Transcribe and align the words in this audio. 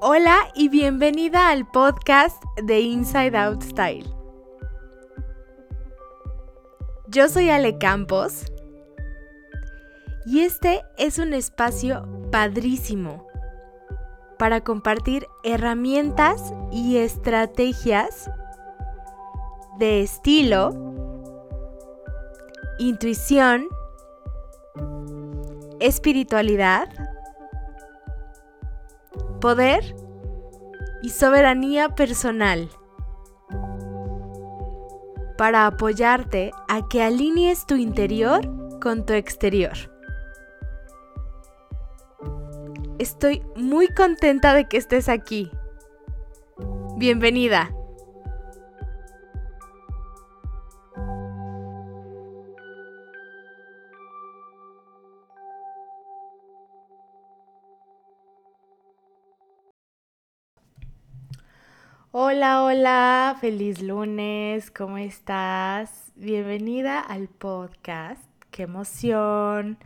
Hola 0.00 0.38
y 0.54 0.68
bienvenida 0.68 1.48
al 1.48 1.66
podcast 1.66 2.40
de 2.62 2.78
Inside 2.78 3.36
Out 3.36 3.62
Style. 3.64 4.08
Yo 7.08 7.28
soy 7.28 7.50
Ale 7.50 7.78
Campos 7.78 8.44
y 10.24 10.42
este 10.42 10.82
es 10.98 11.18
un 11.18 11.34
espacio 11.34 12.06
padrísimo 12.30 13.26
para 14.38 14.60
compartir 14.62 15.26
herramientas 15.42 16.54
y 16.70 16.98
estrategias 16.98 18.30
de 19.80 20.02
estilo, 20.02 20.70
intuición, 22.78 23.66
espiritualidad, 25.80 26.88
poder 29.40 29.96
y 31.02 31.10
soberanía 31.10 31.90
personal 31.90 32.68
para 35.36 35.66
apoyarte 35.66 36.50
a 36.68 36.88
que 36.88 37.02
alinees 37.02 37.64
tu 37.66 37.76
interior 37.76 38.40
con 38.80 39.06
tu 39.06 39.12
exterior. 39.12 39.72
Estoy 42.98 43.42
muy 43.54 43.86
contenta 43.88 44.54
de 44.54 44.66
que 44.66 44.76
estés 44.76 45.08
aquí. 45.08 45.50
Bienvenida. 46.96 47.70
Hola, 62.30 62.62
hola, 62.62 63.38
feliz 63.40 63.80
lunes, 63.80 64.70
¿cómo 64.70 64.98
estás? 64.98 66.12
Bienvenida 66.14 67.00
al 67.00 67.26
podcast, 67.28 68.22
qué 68.50 68.64
emoción. 68.64 69.78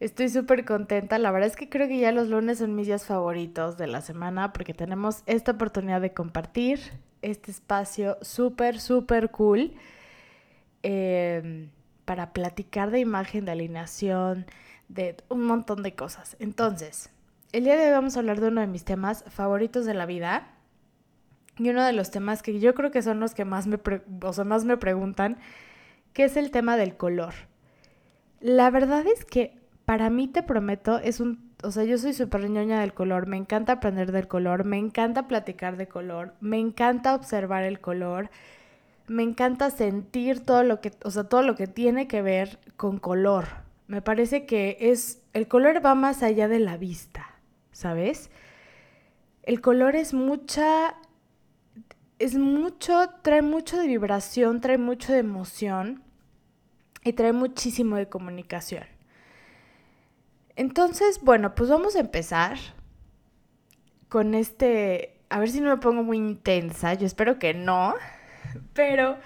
Estoy 0.00 0.28
súper 0.28 0.64
contenta, 0.64 1.18
la 1.18 1.30
verdad 1.30 1.48
es 1.48 1.54
que 1.54 1.68
creo 1.68 1.86
que 1.86 2.00
ya 2.00 2.10
los 2.10 2.26
lunes 2.26 2.58
son 2.58 2.74
mis 2.74 2.88
días 2.88 3.06
favoritos 3.06 3.78
de 3.78 3.86
la 3.86 4.00
semana 4.00 4.52
porque 4.52 4.74
tenemos 4.74 5.22
esta 5.26 5.52
oportunidad 5.52 6.00
de 6.00 6.12
compartir 6.12 6.80
este 7.22 7.52
espacio 7.52 8.18
súper, 8.22 8.80
súper 8.80 9.30
cool 9.30 9.72
em, 10.82 11.70
para 12.04 12.32
platicar 12.32 12.90
de 12.90 12.98
imagen, 12.98 13.44
de 13.44 13.52
alineación, 13.52 14.46
de 14.88 15.16
un 15.28 15.44
montón 15.44 15.84
de 15.84 15.94
cosas. 15.94 16.36
Entonces, 16.40 17.10
el 17.52 17.62
día 17.62 17.76
de 17.76 17.86
hoy 17.86 17.92
vamos 17.92 18.16
a 18.16 18.18
hablar 18.18 18.40
de 18.40 18.48
uno 18.48 18.62
de 18.62 18.66
mis 18.66 18.84
temas 18.84 19.24
favoritos 19.28 19.86
de 19.86 19.94
la 19.94 20.06
vida 20.06 20.48
y 21.58 21.68
uno 21.68 21.84
de 21.84 21.92
los 21.92 22.10
temas 22.10 22.42
que 22.42 22.58
yo 22.60 22.74
creo 22.74 22.90
que 22.90 23.02
son 23.02 23.20
los 23.20 23.34
que 23.34 23.44
más 23.44 23.66
me, 23.66 23.78
o 24.22 24.44
más 24.44 24.64
me 24.64 24.76
preguntan, 24.76 25.38
que 26.12 26.24
es 26.24 26.36
el 26.36 26.50
tema 26.50 26.76
del 26.76 26.96
color. 26.96 27.34
La 28.40 28.70
verdad 28.70 29.06
es 29.06 29.24
que 29.24 29.58
para 29.84 30.10
mí 30.10 30.28
te 30.28 30.42
prometo, 30.42 30.98
es 30.98 31.20
un, 31.20 31.52
o 31.62 31.70
sea, 31.70 31.84
yo 31.84 31.98
soy 31.98 32.12
súper 32.12 32.48
ñoña 32.48 32.80
del 32.80 32.94
color, 32.94 33.26
me 33.26 33.36
encanta 33.36 33.74
aprender 33.74 34.12
del 34.12 34.28
color, 34.28 34.64
me 34.64 34.78
encanta 34.78 35.28
platicar 35.28 35.76
de 35.76 35.88
color, 35.88 36.34
me 36.40 36.58
encanta 36.58 37.14
observar 37.14 37.64
el 37.64 37.80
color, 37.80 38.30
me 39.06 39.22
encanta 39.22 39.70
sentir 39.70 40.40
todo 40.40 40.62
lo 40.62 40.80
que, 40.80 40.92
o 41.04 41.10
sea, 41.10 41.24
todo 41.24 41.42
lo 41.42 41.54
que 41.54 41.66
tiene 41.66 42.08
que 42.08 42.22
ver 42.22 42.58
con 42.76 42.98
color. 42.98 43.46
Me 43.86 44.00
parece 44.00 44.46
que 44.46 44.78
es, 44.80 45.22
el 45.32 45.48
color 45.48 45.84
va 45.84 45.94
más 45.94 46.22
allá 46.22 46.48
de 46.48 46.60
la 46.60 46.76
vista, 46.76 47.26
¿sabes? 47.72 48.30
El 49.42 49.60
color 49.60 49.96
es 49.96 50.14
mucha 50.14 50.94
es 52.22 52.36
mucho, 52.36 53.10
trae 53.22 53.42
mucho 53.42 53.76
de 53.76 53.88
vibración, 53.88 54.60
trae 54.60 54.78
mucho 54.78 55.12
de 55.12 55.18
emoción 55.18 56.04
y 57.02 57.14
trae 57.14 57.32
muchísimo 57.32 57.96
de 57.96 58.08
comunicación. 58.08 58.84
Entonces, 60.54 61.20
bueno, 61.20 61.56
pues 61.56 61.68
vamos 61.68 61.96
a 61.96 62.00
empezar 62.00 62.58
con 64.08 64.34
este, 64.34 65.18
a 65.30 65.40
ver 65.40 65.50
si 65.50 65.60
no 65.60 65.70
me 65.70 65.78
pongo 65.78 66.04
muy 66.04 66.16
intensa, 66.16 66.94
yo 66.94 67.06
espero 67.06 67.40
que 67.40 67.54
no, 67.54 67.94
pero 68.72 69.16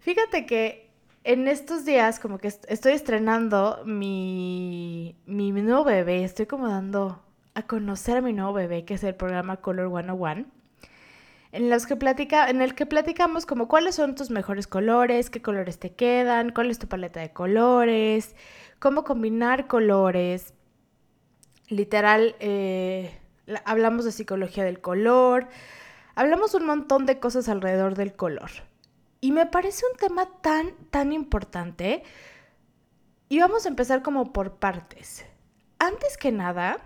fíjate 0.00 0.46
que 0.46 0.90
en 1.24 1.48
estos 1.48 1.84
días 1.84 2.18
como 2.18 2.38
que 2.38 2.48
estoy 2.48 2.92
estrenando 2.92 3.82
mi, 3.84 5.16
mi 5.26 5.52
nuevo 5.52 5.84
bebé, 5.84 6.24
estoy 6.24 6.46
como 6.46 6.68
dando 6.68 7.22
a 7.52 7.66
conocer 7.66 8.16
a 8.16 8.20
mi 8.22 8.32
nuevo 8.32 8.54
bebé, 8.54 8.86
que 8.86 8.94
es 8.94 9.04
el 9.04 9.14
programa 9.14 9.58
Color 9.58 9.90
101 9.90 10.61
en 11.52 11.68
los 11.68 11.86
que 11.86 11.96
platica, 11.96 12.48
en 12.48 12.62
el 12.62 12.74
que 12.74 12.86
platicamos 12.86 13.44
como 13.44 13.68
cuáles 13.68 13.94
son 13.94 14.14
tus 14.14 14.30
mejores 14.30 14.66
colores, 14.66 15.28
qué 15.28 15.42
colores 15.42 15.78
te 15.78 15.94
quedan, 15.94 16.50
cuál 16.50 16.70
es 16.70 16.78
tu 16.78 16.88
paleta 16.88 17.20
de 17.20 17.30
colores, 17.30 18.34
cómo 18.78 19.04
combinar 19.04 19.66
colores. 19.66 20.54
Literal, 21.68 22.36
eh, 22.40 23.18
hablamos 23.66 24.06
de 24.06 24.12
psicología 24.12 24.64
del 24.64 24.80
color, 24.80 25.48
hablamos 26.14 26.54
un 26.54 26.64
montón 26.64 27.04
de 27.04 27.20
cosas 27.20 27.50
alrededor 27.50 27.96
del 27.96 28.14
color. 28.14 28.50
Y 29.20 29.32
me 29.32 29.44
parece 29.44 29.84
un 29.92 29.98
tema 29.98 30.28
tan, 30.40 30.72
tan 30.90 31.12
importante. 31.12 32.02
Y 33.28 33.40
vamos 33.40 33.66
a 33.66 33.68
empezar 33.68 34.02
como 34.02 34.32
por 34.32 34.56
partes. 34.56 35.26
Antes 35.78 36.16
que 36.16 36.32
nada, 36.32 36.78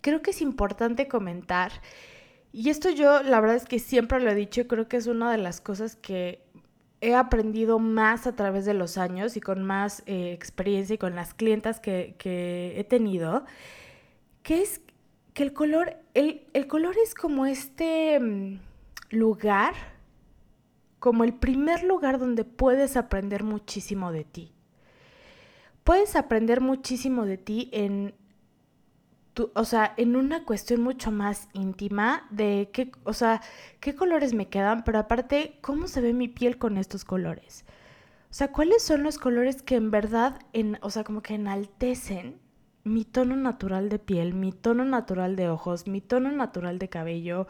creo 0.00 0.20
que 0.20 0.32
es 0.32 0.42
importante 0.42 1.06
comentar 1.08 1.72
y 2.56 2.70
esto 2.70 2.88
yo, 2.88 3.20
la 3.24 3.40
verdad 3.40 3.56
es 3.56 3.64
que 3.64 3.80
siempre 3.80 4.20
lo 4.20 4.30
he 4.30 4.34
dicho 4.36 4.60
y 4.60 4.66
creo 4.66 4.86
que 4.86 4.96
es 4.96 5.08
una 5.08 5.32
de 5.32 5.38
las 5.38 5.60
cosas 5.60 5.96
que 5.96 6.40
he 7.00 7.12
aprendido 7.12 7.80
más 7.80 8.28
a 8.28 8.36
través 8.36 8.64
de 8.64 8.74
los 8.74 8.96
años 8.96 9.36
y 9.36 9.40
con 9.40 9.64
más 9.64 10.04
eh, 10.06 10.30
experiencia 10.32 10.94
y 10.94 10.98
con 10.98 11.16
las 11.16 11.34
clientas 11.34 11.80
que, 11.80 12.14
he 12.24 12.84
tenido, 12.84 13.44
que 14.44 14.62
es 14.62 14.82
que 15.32 15.42
el 15.42 15.52
color, 15.52 15.96
el, 16.14 16.46
el 16.52 16.68
color 16.68 16.94
es 17.02 17.16
como 17.16 17.44
este 17.44 18.20
mm, 18.20 18.60
lugar, 19.10 19.74
como 21.00 21.24
el 21.24 21.34
primer 21.34 21.82
lugar 21.82 22.20
donde 22.20 22.44
puedes 22.44 22.96
aprender 22.96 23.42
muchísimo 23.42 24.12
de 24.12 24.22
ti. 24.22 24.52
Puedes 25.82 26.14
aprender 26.14 26.60
muchísimo 26.60 27.26
de 27.26 27.36
ti 27.36 27.68
en 27.72 28.14
o 29.54 29.64
sea, 29.64 29.94
en 29.96 30.16
una 30.16 30.44
cuestión 30.44 30.82
mucho 30.82 31.10
más 31.10 31.48
íntima 31.52 32.26
de 32.30 32.70
qué, 32.72 32.92
o 33.04 33.12
sea, 33.12 33.42
qué 33.80 33.94
colores 33.94 34.34
me 34.34 34.48
quedan, 34.48 34.84
pero 34.84 34.98
aparte, 34.98 35.58
cómo 35.60 35.88
se 35.88 36.00
ve 36.00 36.12
mi 36.12 36.28
piel 36.28 36.58
con 36.58 36.76
estos 36.78 37.04
colores. 37.04 37.64
O 38.30 38.34
sea, 38.34 38.52
cuáles 38.52 38.82
son 38.82 39.02
los 39.02 39.18
colores 39.18 39.62
que 39.62 39.76
en 39.76 39.90
verdad, 39.90 40.40
en, 40.52 40.78
o 40.82 40.90
sea, 40.90 41.04
como 41.04 41.22
que 41.22 41.34
enaltecen 41.34 42.40
mi 42.84 43.04
tono 43.04 43.34
natural 43.36 43.88
de 43.88 43.98
piel, 43.98 44.34
mi 44.34 44.52
tono 44.52 44.84
natural 44.84 45.36
de 45.36 45.48
ojos, 45.48 45.86
mi 45.88 46.00
tono 46.00 46.30
natural 46.30 46.78
de 46.78 46.88
cabello. 46.88 47.46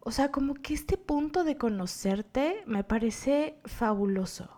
O 0.00 0.12
sea, 0.12 0.30
como 0.30 0.54
que 0.54 0.74
este 0.74 0.96
punto 0.96 1.44
de 1.44 1.56
conocerte 1.56 2.62
me 2.66 2.84
parece 2.84 3.56
fabuloso. 3.64 4.48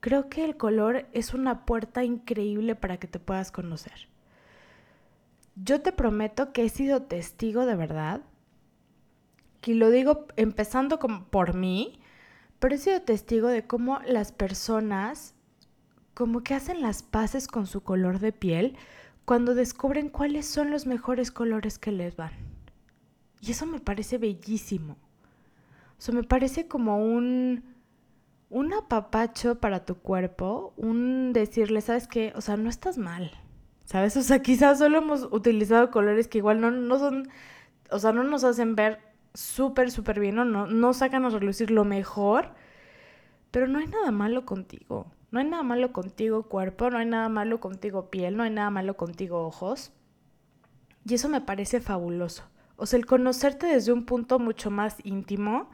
Creo 0.00 0.28
que 0.28 0.44
el 0.44 0.56
color 0.56 1.06
es 1.12 1.32
una 1.34 1.64
puerta 1.64 2.04
increíble 2.04 2.74
para 2.74 2.98
que 2.98 3.06
te 3.06 3.20
puedas 3.20 3.52
conocer. 3.52 4.09
Yo 5.62 5.82
te 5.82 5.92
prometo 5.92 6.52
que 6.52 6.64
he 6.64 6.68
sido 6.68 7.02
testigo 7.02 7.66
de 7.66 7.76
verdad, 7.76 8.22
y 9.64 9.74
lo 9.74 9.90
digo 9.90 10.26
empezando 10.36 10.98
por 10.98 11.54
mí, 11.54 12.00
pero 12.58 12.74
he 12.74 12.78
sido 12.78 13.02
testigo 13.02 13.48
de 13.48 13.66
cómo 13.66 14.00
las 14.06 14.32
personas 14.32 15.34
como 16.14 16.42
que 16.42 16.54
hacen 16.54 16.80
las 16.80 17.02
paces 17.02 17.46
con 17.46 17.66
su 17.66 17.82
color 17.82 18.20
de 18.20 18.32
piel 18.32 18.76
cuando 19.24 19.54
descubren 19.54 20.08
cuáles 20.08 20.46
son 20.46 20.70
los 20.70 20.86
mejores 20.86 21.30
colores 21.30 21.78
que 21.78 21.92
les 21.92 22.16
van. 22.16 22.32
Y 23.40 23.52
eso 23.52 23.66
me 23.66 23.80
parece 23.80 24.18
bellísimo. 24.18 24.96
O 25.98 26.00
sea, 26.00 26.14
me 26.14 26.24
parece 26.24 26.68
como 26.68 27.04
un, 27.04 27.64
un 28.48 28.72
apapacho 28.72 29.60
para 29.60 29.84
tu 29.84 29.96
cuerpo, 29.96 30.72
un 30.76 31.32
decirle, 31.32 31.80
¿sabes 31.80 32.08
qué? 32.08 32.32
O 32.34 32.40
sea, 32.40 32.56
no 32.56 32.70
estás 32.70 32.98
mal. 32.98 33.30
¿Sabes? 33.90 34.16
O 34.20 34.22
sea, 34.22 34.40
quizás 34.40 34.78
solo 34.78 34.98
hemos 34.98 35.28
utilizado 35.32 35.90
colores 35.90 36.28
que 36.28 36.38
igual 36.38 36.60
no, 36.60 36.70
no 36.70 36.98
son, 36.98 37.28
o 37.90 37.98
sea, 37.98 38.12
no 38.12 38.22
nos 38.22 38.44
hacen 38.44 38.76
ver 38.76 39.00
súper, 39.34 39.90
súper 39.90 40.20
bien 40.20 40.38
o 40.38 40.44
no, 40.44 40.66
no 40.66 40.92
sacan 40.94 41.24
a 41.24 41.30
relucir 41.30 41.70
lo 41.70 41.84
mejor, 41.84 42.50
pero 43.50 43.66
no 43.66 43.80
hay 43.80 43.88
nada 43.88 44.12
malo 44.12 44.46
contigo. 44.46 45.06
No 45.32 45.40
hay 45.40 45.46
nada 45.46 45.62
malo 45.62 45.92
contigo 45.92 46.44
cuerpo, 46.44 46.90
no 46.90 46.98
hay 46.98 47.06
nada 47.06 47.28
malo 47.28 47.60
contigo 47.60 48.10
piel, 48.10 48.36
no 48.36 48.42
hay 48.42 48.50
nada 48.50 48.70
malo 48.70 48.96
contigo 48.96 49.46
ojos. 49.46 49.92
Y 51.04 51.14
eso 51.14 51.28
me 51.28 51.40
parece 51.40 51.80
fabuloso. 51.80 52.44
O 52.76 52.86
sea, 52.86 52.98
el 52.98 53.06
conocerte 53.06 53.66
desde 53.66 53.92
un 53.92 54.06
punto 54.06 54.38
mucho 54.38 54.70
más 54.70 54.96
íntimo, 55.04 55.70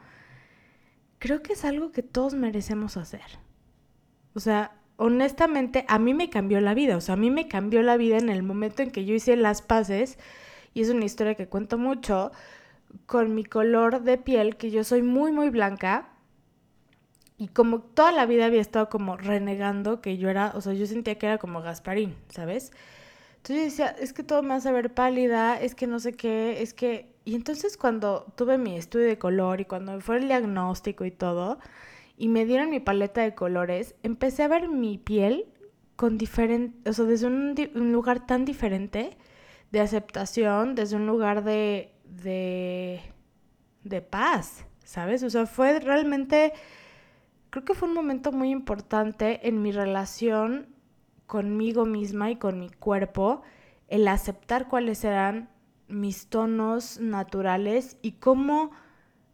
creo 1.19 1.43
que 1.43 1.55
es 1.55 1.65
algo 1.65 1.93
que 1.93 2.03
todos 2.03 2.35
merecemos 2.35 2.97
hacer. 2.97 3.39
O 4.35 4.41
sea, 4.41 4.73
honestamente, 4.97 5.85
a 5.89 5.99
mí 5.99 6.15
me 6.15 6.31
cambió 6.31 6.61
la 6.61 6.75
vida. 6.75 6.97
O 6.97 7.01
sea, 7.01 7.15
a 7.15 7.19
mí 7.19 7.31
me 7.31 7.49
cambió 7.49 7.83
la 7.83 7.97
vida 7.97 8.19
en 8.19 8.29
el 8.29 8.43
momento 8.43 8.83
en 8.83 8.91
que 8.91 9.05
yo 9.05 9.15
hice 9.15 9.37
las 9.37 9.63
paces 9.63 10.19
y 10.75 10.83
es 10.83 10.91
una 10.91 11.05
historia 11.05 11.35
que 11.35 11.49
cuento 11.49 11.79
mucho, 11.79 12.33
con 13.07 13.35
mi 13.35 13.45
color 13.45 14.03
de 14.03 14.19
piel, 14.19 14.57
que 14.57 14.71
yo 14.71 14.85
soy 14.85 15.03
muy, 15.03 15.33
muy 15.33 15.51
blanca. 15.51 16.09
Y 17.39 17.49
como 17.49 17.81
toda 17.81 18.13
la 18.13 18.27
vida 18.27 18.47
había 18.47 18.61
estado 18.61 18.89
como 18.89 19.17
renegando 19.17 20.01
que 20.01 20.17
yo 20.17 20.29
era, 20.31 20.53
o 20.55 20.61
sea, 20.61 20.73
yo 20.73 20.87
sentía 20.87 21.19
que 21.19 21.27
era 21.27 21.39
como 21.39 21.61
Gasparín, 21.61 22.15
¿sabes? 22.29 22.73
Entonces 23.37 23.57
yo 23.57 23.65
decía, 23.65 23.87
es 24.03 24.13
que 24.13 24.23
todo 24.23 24.43
me 24.43 24.55
hace 24.55 24.73
ver 24.73 24.93
pálida, 24.93 25.61
es 25.61 25.75
que 25.75 25.87
no 25.87 25.99
sé 25.99 26.15
qué, 26.15 26.63
es 26.63 26.75
que... 26.75 27.15
Y 27.25 27.35
entonces 27.35 27.77
cuando 27.77 28.33
tuve 28.37 28.59
mi 28.59 28.77
estudio 28.77 29.07
de 29.07 29.19
color 29.19 29.61
y 29.61 29.65
cuando 29.65 30.01
fue 30.01 30.17
el 30.19 30.29
diagnóstico 30.29 31.05
y 31.05 31.11
todo, 31.11 31.59
y 32.17 32.29
me 32.29 32.45
dieron 32.47 32.71
mi 32.71 32.81
paleta 32.81 33.23
de 33.23 33.35
colores, 33.35 33.95
empecé 34.03 34.43
a 34.43 34.49
ver 34.49 34.69
mi 34.69 34.99
piel 34.99 35.47
con 35.97 36.19
diferente, 36.19 36.89
o 36.89 36.93
sea, 36.93 37.05
desde 37.05 37.27
un, 37.27 37.55
lugar 37.93 38.27
tan 38.27 38.45
diferente 38.45 39.17
de 39.71 39.81
aceptación, 39.81 40.75
desde 40.75 40.97
un 40.97 41.07
lugar 41.07 41.45
de, 41.45 41.93
de, 42.05 43.01
de 43.85 44.03
paz, 44.03 44.65
¿sabes? 44.85 45.23
O 45.23 45.31
sea, 45.31 45.47
fue 45.47 45.79
realmente, 45.81 46.53
creo 47.51 47.65
que 47.65 47.75
fue 47.75 47.89
un 47.89 47.95
momento 47.95 48.33
muy 48.33 48.51
importante 48.51 49.47
en 49.49 49.63
mi 49.63 49.73
relación 49.73 50.69
conmigo 51.27 51.85
misma 51.85 52.31
y 52.31 52.37
con 52.37 52.59
mi 52.59 52.71
cuerpo, 52.71 53.43
el 53.89 54.09
aceptar 54.09 54.69
cuáles 54.69 55.05
eran 55.05 55.51
mis 55.89 56.29
tonos 56.29 56.99
naturales 57.01 57.99
y 58.03 58.13
cómo 58.13 58.71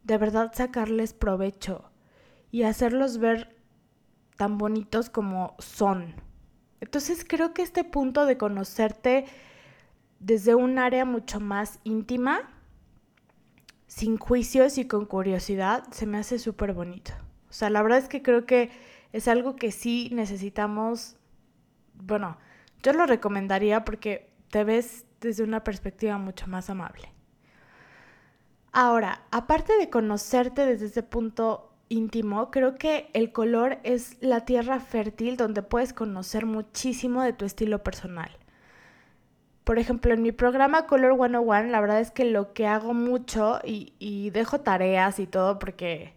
de 0.03 0.17
verdad 0.17 0.51
sacarles 0.53 1.13
provecho 1.13 1.92
y 2.53 2.61
hacerlos 2.61 3.17
ver 3.17 3.57
tan 4.37 4.59
bonitos 4.59 5.09
como 5.09 5.55
son. 5.57 6.13
Entonces 6.81 7.25
creo 7.27 7.51
que 7.51 7.63
este 7.63 7.83
punto 7.83 8.27
de 8.27 8.37
conocerte 8.37 9.25
desde 10.19 10.53
un 10.53 10.77
área 10.77 11.03
mucho 11.03 11.39
más 11.39 11.79
íntima, 11.83 12.53
sin 13.87 14.19
juicios 14.19 14.77
y 14.77 14.85
con 14.85 15.07
curiosidad, 15.07 15.83
se 15.89 16.05
me 16.05 16.19
hace 16.19 16.37
súper 16.37 16.73
bonito. 16.73 17.11
O 17.49 17.53
sea, 17.53 17.71
la 17.71 17.81
verdad 17.81 17.97
es 17.97 18.07
que 18.07 18.21
creo 18.21 18.45
que 18.45 18.69
es 19.13 19.27
algo 19.27 19.55
que 19.55 19.71
sí 19.71 20.11
necesitamos, 20.13 21.17
bueno, 21.95 22.37
yo 22.83 22.93
lo 22.93 23.07
recomendaría 23.07 23.83
porque 23.83 24.31
te 24.51 24.63
ves 24.63 25.07
desde 25.21 25.43
una 25.43 25.63
perspectiva 25.63 26.19
mucho 26.19 26.45
más 26.45 26.69
amable. 26.69 27.11
Ahora, 28.71 29.23
aparte 29.31 29.75
de 29.75 29.89
conocerte 29.89 30.67
desde 30.67 30.85
ese 30.85 31.01
punto 31.01 31.72
íntimo, 31.93 32.51
creo 32.51 32.75
que 32.75 33.09
el 33.13 33.31
color 33.31 33.77
es 33.83 34.17
la 34.19 34.45
tierra 34.45 34.79
fértil 34.79 35.37
donde 35.37 35.61
puedes 35.61 35.93
conocer 35.93 36.45
muchísimo 36.45 37.21
de 37.21 37.33
tu 37.33 37.45
estilo 37.45 37.83
personal. 37.83 38.31
Por 39.63 39.79
ejemplo, 39.79 40.13
en 40.13 40.21
mi 40.21 40.31
programa 40.31 40.87
Color 40.87 41.15
101, 41.15 41.69
la 41.69 41.79
verdad 41.79 42.01
es 42.01 42.11
que 42.11 42.25
lo 42.25 42.53
que 42.53 42.67
hago 42.67 42.93
mucho 42.93 43.59
y, 43.63 43.93
y 43.99 44.29
dejo 44.31 44.59
tareas 44.59 45.19
y 45.19 45.27
todo 45.27 45.59
porque, 45.59 46.13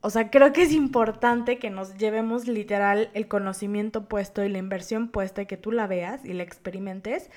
o 0.00 0.10
sea, 0.10 0.30
creo 0.30 0.52
que 0.52 0.62
es 0.62 0.72
importante 0.72 1.58
que 1.58 1.70
nos 1.70 1.96
llevemos 1.96 2.48
literal 2.48 3.10
el 3.14 3.28
conocimiento 3.28 4.06
puesto 4.06 4.42
y 4.42 4.48
la 4.48 4.58
inversión 4.58 5.08
puesta 5.08 5.42
y 5.42 5.46
que 5.46 5.56
tú 5.56 5.70
la 5.70 5.86
veas 5.86 6.24
y 6.24 6.32
la 6.32 6.42
experimentes 6.42 7.30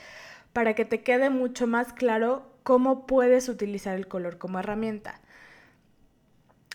para 0.54 0.74
que 0.74 0.86
te 0.86 1.02
quede 1.02 1.30
mucho 1.30 1.68
más 1.68 1.94
claro 1.94 2.52
cómo 2.64 3.06
puedes 3.06 3.50
utilizar 3.50 3.96
el 3.96 4.08
color 4.08 4.38
como 4.38 4.60
herramienta. 4.60 5.20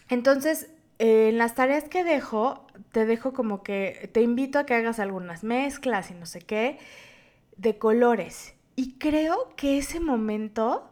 Entonces, 0.09 0.71
en 0.99 1.39
las 1.39 1.55
tareas 1.55 1.85
que 1.85 2.05
dejo, 2.05 2.67
te 2.93 3.07
dejo 3.07 3.33
como 3.33 3.63
que 3.63 4.11
te 4.13 4.23
invito 4.23 4.59
a 4.59 4.67
que 4.67 4.75
hagas 4.75 4.99
algunas 4.99 5.45
mezclas 5.45 6.11
y 6.11 6.15
no 6.15 6.27
sé 6.27 6.41
qué 6.41 6.79
de 7.57 7.79
colores. 7.79 8.55
Y 8.77 8.95
creo 8.99 9.55
que 9.57 9.79
ese 9.79 10.01
momento 10.01 10.91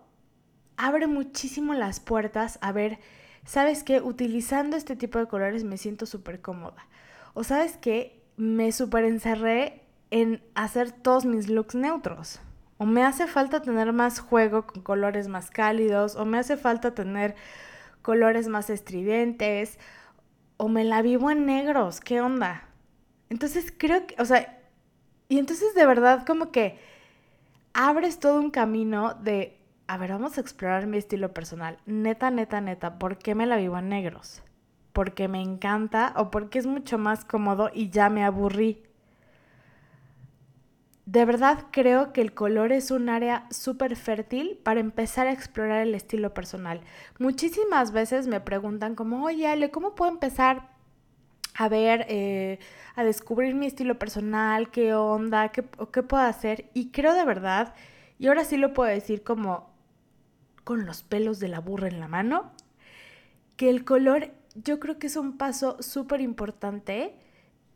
abre 0.77 1.07
muchísimo 1.07 1.75
las 1.75 2.01
puertas 2.01 2.59
a 2.61 2.73
ver, 2.73 2.99
¿sabes 3.45 3.83
qué? 3.85 4.01
Utilizando 4.01 4.77
este 4.77 4.97
tipo 4.97 5.19
de 5.19 5.27
colores 5.27 5.65
me 5.65 5.79
siento 5.79 6.07
súper 6.07 6.41
cómoda. 6.41 6.87
O 7.35 7.45
sabes 7.45 7.77
qué? 7.77 8.23
Me 8.37 8.73
súper 8.73 9.05
encerré 9.05 9.83
en 10.11 10.43
hacer 10.55 10.93
todos 10.93 11.25
mis 11.25 11.49
looks 11.49 11.75
neutros. 11.75 12.41
O 12.79 12.85
me 12.85 13.03
hace 13.03 13.27
falta 13.27 13.63
tener 13.63 13.93
más 13.93 14.21
juego 14.21 14.67
con 14.67 14.83
colores 14.83 15.29
más 15.29 15.51
cálidos, 15.51 16.17
o 16.17 16.27
me 16.27 16.39
hace 16.39 16.57
falta 16.57 16.95
tener 16.95 17.35
colores 18.07 18.47
más 18.47 18.71
estridentes, 18.71 19.81
o 20.59 20.69
me 20.69 20.85
la 20.85 21.03
vivo 21.03 21.29
en 21.29 21.45
negros, 21.45 22.01
¿qué 22.01 22.21
onda? 22.21 22.69
Entonces 23.31 23.75
creo 23.77 24.07
que, 24.07 24.15
o 24.23 24.25
sea, 24.25 24.61
y 25.29 25.41
entonces 25.41 25.75
de 25.75 25.85
verdad 25.87 26.25
como 26.25 26.53
que 26.53 26.79
abres 27.75 28.21
todo 28.21 28.39
un 28.39 28.53
camino 28.53 29.15
de, 29.15 29.59
a 29.89 29.99
ver, 29.99 30.13
vamos 30.13 30.39
a 30.39 30.41
explorar 30.41 30.87
mi 30.87 30.99
estilo 30.99 31.35
personal. 31.35 31.79
Neta, 31.85 32.31
neta, 32.31 32.61
neta, 32.61 32.97
¿por 33.01 33.19
qué 33.19 33.35
me 33.35 33.45
la 33.45 33.57
vivo 33.57 33.77
en 33.77 33.89
negros? 33.89 34.45
¿Porque 34.93 35.27
me 35.27 35.43
encanta 35.43 36.15
o 36.17 36.31
porque 36.31 36.61
es 36.61 36.67
mucho 36.67 36.99
más 36.99 37.25
cómodo 37.25 37.71
y 37.75 37.91
ya 37.91 38.09
me 38.09 38.23
aburrí? 38.23 38.85
De 41.07 41.25
verdad 41.25 41.67
creo 41.71 42.13
que 42.13 42.21
el 42.21 42.35
color 42.35 42.73
es 42.73 42.91
un 42.91 43.09
área 43.09 43.47
súper 43.51 43.95
fértil 43.95 44.59
para 44.63 44.81
empezar 44.81 45.29
a 45.29 45.33
explorar 45.33 45.83
el 45.83 45.95
estilo 45.95 46.35
personal. 46.35 46.81
Muchísimas 47.21 47.93
veces 47.93 48.27
me 48.27 48.41
preguntan 48.41 48.97
como, 48.97 49.25
oye 49.25 49.47
Ale, 49.47 49.71
¿cómo 49.71 49.95
puedo 49.95 50.11
empezar 50.11 50.69
a 51.59 51.69
ver, 51.69 52.07
eh, 52.09 52.59
a 52.97 53.05
descubrir 53.05 53.55
mi 53.55 53.67
estilo 53.67 53.99
personal, 53.99 54.71
qué 54.71 54.95
onda, 54.95 55.51
qué, 55.51 55.65
qué 55.93 56.03
puedo 56.03 56.23
hacer. 56.23 56.71
Y 56.75 56.91
creo 56.91 57.15
de 57.15 57.25
verdad, 57.25 57.75
y 58.19 58.27
ahora 58.27 58.45
sí 58.45 58.57
lo 58.57 58.73
puedo 58.75 58.91
decir 58.91 59.23
como 59.23 59.71
con 60.65 60.87
los 60.87 61.03
pelos 61.03 61.39
de 61.39 61.49
la 61.49 61.61
burra 61.61 61.89
en 61.89 62.01
la 62.01 62.09
mano, 62.09 62.53
que 63.57 63.71
el 63.71 63.85
color 63.85 64.33
yo 64.55 64.81
creo 64.81 64.99
que 64.99 65.07
es 65.07 65.17
un 65.17 65.39
paso 65.39 65.81
súper 65.81 66.21
importante 66.21 67.15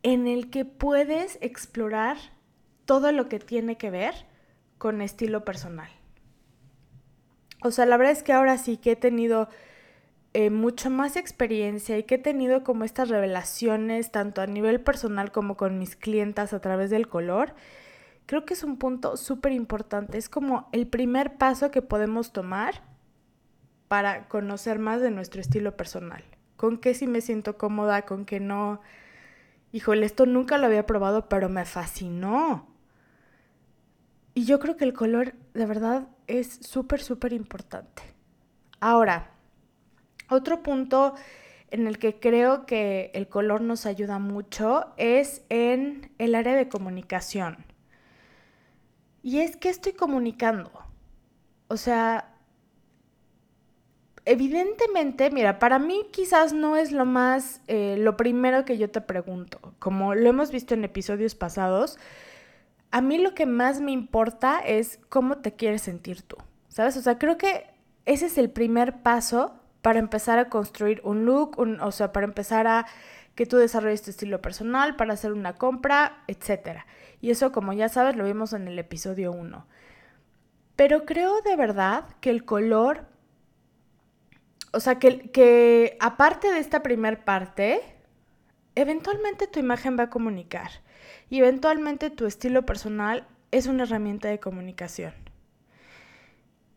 en 0.03 0.27
el 0.27 0.49
que 0.49 0.65
puedes 0.65 1.37
explorar 1.41 2.17
todo 2.91 3.13
lo 3.13 3.29
que 3.29 3.39
tiene 3.39 3.77
que 3.77 3.89
ver 3.89 4.13
con 4.77 4.99
estilo 4.99 5.45
personal. 5.45 5.89
O 7.63 7.71
sea, 7.71 7.85
la 7.85 7.95
verdad 7.95 8.11
es 8.11 8.21
que 8.21 8.33
ahora 8.33 8.57
sí 8.57 8.75
que 8.75 8.91
he 8.91 8.95
tenido 8.97 9.47
eh, 10.33 10.49
mucho 10.49 10.89
más 10.89 11.15
experiencia 11.15 11.97
y 11.97 12.03
que 12.03 12.15
he 12.15 12.17
tenido 12.17 12.65
como 12.65 12.83
estas 12.83 13.07
revelaciones 13.07 14.11
tanto 14.11 14.41
a 14.41 14.45
nivel 14.45 14.81
personal 14.81 15.31
como 15.31 15.55
con 15.55 15.79
mis 15.79 15.95
clientas 15.95 16.51
a 16.51 16.59
través 16.59 16.89
del 16.89 17.07
color, 17.07 17.55
creo 18.25 18.43
que 18.43 18.55
es 18.55 18.63
un 18.65 18.75
punto 18.75 19.15
súper 19.15 19.53
importante. 19.53 20.17
Es 20.17 20.27
como 20.27 20.67
el 20.73 20.85
primer 20.85 21.37
paso 21.37 21.71
que 21.71 21.81
podemos 21.81 22.33
tomar 22.33 22.81
para 23.87 24.27
conocer 24.27 24.79
más 24.79 24.99
de 24.99 25.11
nuestro 25.11 25.39
estilo 25.39 25.77
personal. 25.77 26.25
Con 26.57 26.77
qué 26.77 26.93
sí 26.93 27.07
me 27.07 27.21
siento 27.21 27.57
cómoda, 27.57 28.01
con 28.01 28.25
qué 28.25 28.41
no. 28.41 28.81
Híjole, 29.71 30.05
esto 30.05 30.25
nunca 30.25 30.57
lo 30.57 30.65
había 30.65 30.85
probado, 30.85 31.29
pero 31.29 31.47
me 31.47 31.63
fascinó. 31.63 32.67
Y 34.33 34.45
yo 34.45 34.59
creo 34.59 34.77
que 34.77 34.85
el 34.85 34.93
color 34.93 35.33
de 35.53 35.65
verdad 35.65 36.07
es 36.27 36.59
súper, 36.61 37.01
súper 37.01 37.33
importante. 37.33 38.01
Ahora, 38.79 39.31
otro 40.29 40.63
punto 40.63 41.13
en 41.69 41.87
el 41.87 41.99
que 41.99 42.19
creo 42.19 42.65
que 42.65 43.11
el 43.13 43.27
color 43.27 43.61
nos 43.61 43.85
ayuda 43.85 44.19
mucho 44.19 44.93
es 44.97 45.43
en 45.49 46.11
el 46.17 46.35
área 46.35 46.55
de 46.55 46.69
comunicación. 46.69 47.65
Y 49.23 49.39
es 49.39 49.55
que 49.57 49.69
estoy 49.69 49.93
comunicando. 49.93 50.71
O 51.67 51.77
sea, 51.77 52.33
evidentemente, 54.25 55.29
mira, 55.31 55.59
para 55.59 55.79
mí 55.79 56.05
quizás 56.11 56.53
no 56.53 56.75
es 56.75 56.91
lo 56.91 57.05
más, 57.05 57.61
eh, 57.67 57.95
lo 57.97 58.17
primero 58.17 58.65
que 58.65 58.77
yo 58.77 58.89
te 58.89 59.01
pregunto. 59.01 59.73
Como 59.79 60.15
lo 60.15 60.29
hemos 60.29 60.51
visto 60.51 60.73
en 60.73 60.83
episodios 60.83 61.35
pasados, 61.35 61.97
a 62.91 63.01
mí 63.01 63.17
lo 63.17 63.33
que 63.33 63.45
más 63.45 63.81
me 63.81 63.91
importa 63.91 64.59
es 64.59 64.99
cómo 65.09 65.37
te 65.37 65.53
quieres 65.53 65.81
sentir 65.81 66.21
tú. 66.21 66.37
¿Sabes? 66.67 66.95
O 66.97 67.01
sea, 67.01 67.17
creo 67.17 67.37
que 67.37 67.65
ese 68.05 68.27
es 68.27 68.37
el 68.37 68.49
primer 68.49 69.01
paso 69.01 69.55
para 69.81 69.99
empezar 69.99 70.39
a 70.39 70.49
construir 70.49 71.01
un 71.03 71.25
look, 71.25 71.57
o 71.59 71.91
sea, 71.91 72.11
para 72.11 72.25
empezar 72.25 72.67
a 72.67 72.85
que 73.35 73.45
tú 73.45 73.57
desarrolles 73.57 74.03
tu 74.03 74.09
estilo 74.11 74.41
personal, 74.41 74.95
para 74.95 75.13
hacer 75.13 75.33
una 75.33 75.55
compra, 75.55 76.23
etc. 76.27 76.81
Y 77.21 77.31
eso, 77.31 77.51
como 77.51 77.73
ya 77.73 77.89
sabes, 77.89 78.15
lo 78.15 78.25
vimos 78.25 78.53
en 78.53 78.67
el 78.67 78.77
episodio 78.77 79.31
1. 79.31 79.65
Pero 80.75 81.05
creo 81.05 81.41
de 81.41 81.55
verdad 81.55 82.05
que 82.19 82.29
el 82.29 82.45
color, 82.45 83.05
o 84.73 84.79
sea, 84.79 84.99
que, 84.99 85.97
aparte 85.99 86.51
de 86.51 86.59
esta 86.59 86.83
primer 86.83 87.23
parte, 87.23 87.81
eventualmente 88.75 89.47
tu 89.47 89.59
imagen 89.59 89.97
va 89.97 90.03
a 90.03 90.09
comunicar 90.09 90.71
y 91.29 91.39
eventualmente 91.39 92.09
tu 92.09 92.25
estilo 92.25 92.65
personal 92.65 93.27
es 93.51 93.67
una 93.67 93.83
herramienta 93.83 94.29
de 94.29 94.39
comunicación. 94.39 95.13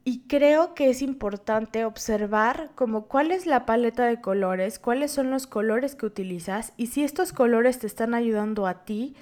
Y 0.07 0.21
creo 0.29 0.75
que 0.75 0.91
es 0.91 1.01
importante 1.01 1.87
observar 1.87 2.71
como 2.75 3.07
cuál 3.07 3.31
es 3.31 3.47
la 3.47 3.65
paleta 3.65 4.05
de 4.05 4.21
colores, 4.21 4.79
cuáles 4.79 5.11
son 5.11 5.31
los 5.31 5.47
colores 5.47 5.95
que 5.95 6.05
utilizas 6.05 6.75
y 6.77 6.89
si 6.89 7.05
estos 7.05 7.33
colores 7.33 7.79
te 7.79 7.87
están 7.87 8.13
ayudando 8.13 8.67
a 8.67 8.85
ti, 8.85 9.17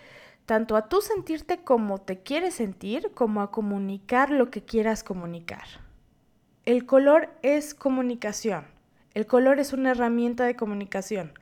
tanto 0.45 0.75
a 0.75 0.89
tú 0.89 1.01
sentirte 1.01 1.63
como 1.63 2.01
te 2.01 2.23
quieres 2.23 2.55
sentir, 2.55 3.13
como 3.15 3.43
a 3.43 3.53
comunicar 3.53 4.31
lo 4.31 4.51
que 4.51 4.65
quieras 4.65 5.05
comunicar. 5.05 5.65
El 6.65 6.85
color 6.85 7.31
es 7.43 7.75
comunicación. 7.75 8.65
El 9.15 9.27
color 9.27 9.61
es 9.61 9.73
una 9.73 9.93
herramienta 9.93 10.45
de 10.45 10.57
comunicación. 10.57 11.33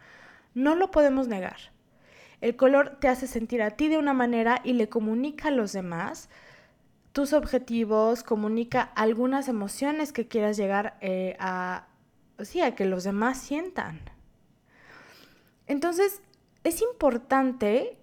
No 0.55 0.75
lo 0.75 0.91
podemos 0.91 1.29
negar. 1.29 1.57
El 2.41 2.57
color 2.57 2.99
te 3.01 3.09
hace 3.09 3.27
sentir 3.27 3.63
a 3.63 3.73
ti 3.73 3.89
de 3.89 3.99
una 3.99 4.15
manera 4.15 4.61
y 4.65 4.73
le 4.73 4.89
comunica 4.89 5.49
a 5.49 5.53
los 5.53 5.73
demás 5.73 6.29
tus 7.13 7.33
objetivos, 7.33 8.23
comunica 8.23 8.83
algunas 8.83 9.49
emociones 9.49 10.13
que 10.13 10.29
quieras 10.29 10.57
llegar 10.57 10.97
eh, 11.01 11.37
a, 11.41 11.87
sí, 12.39 12.61
a 12.61 12.75
que 12.75 12.85
los 12.85 13.05
demás 13.05 13.39
sientan. 13.39 14.01
Entonces, 15.67 16.23
es 16.65 16.83
importante 16.83 17.99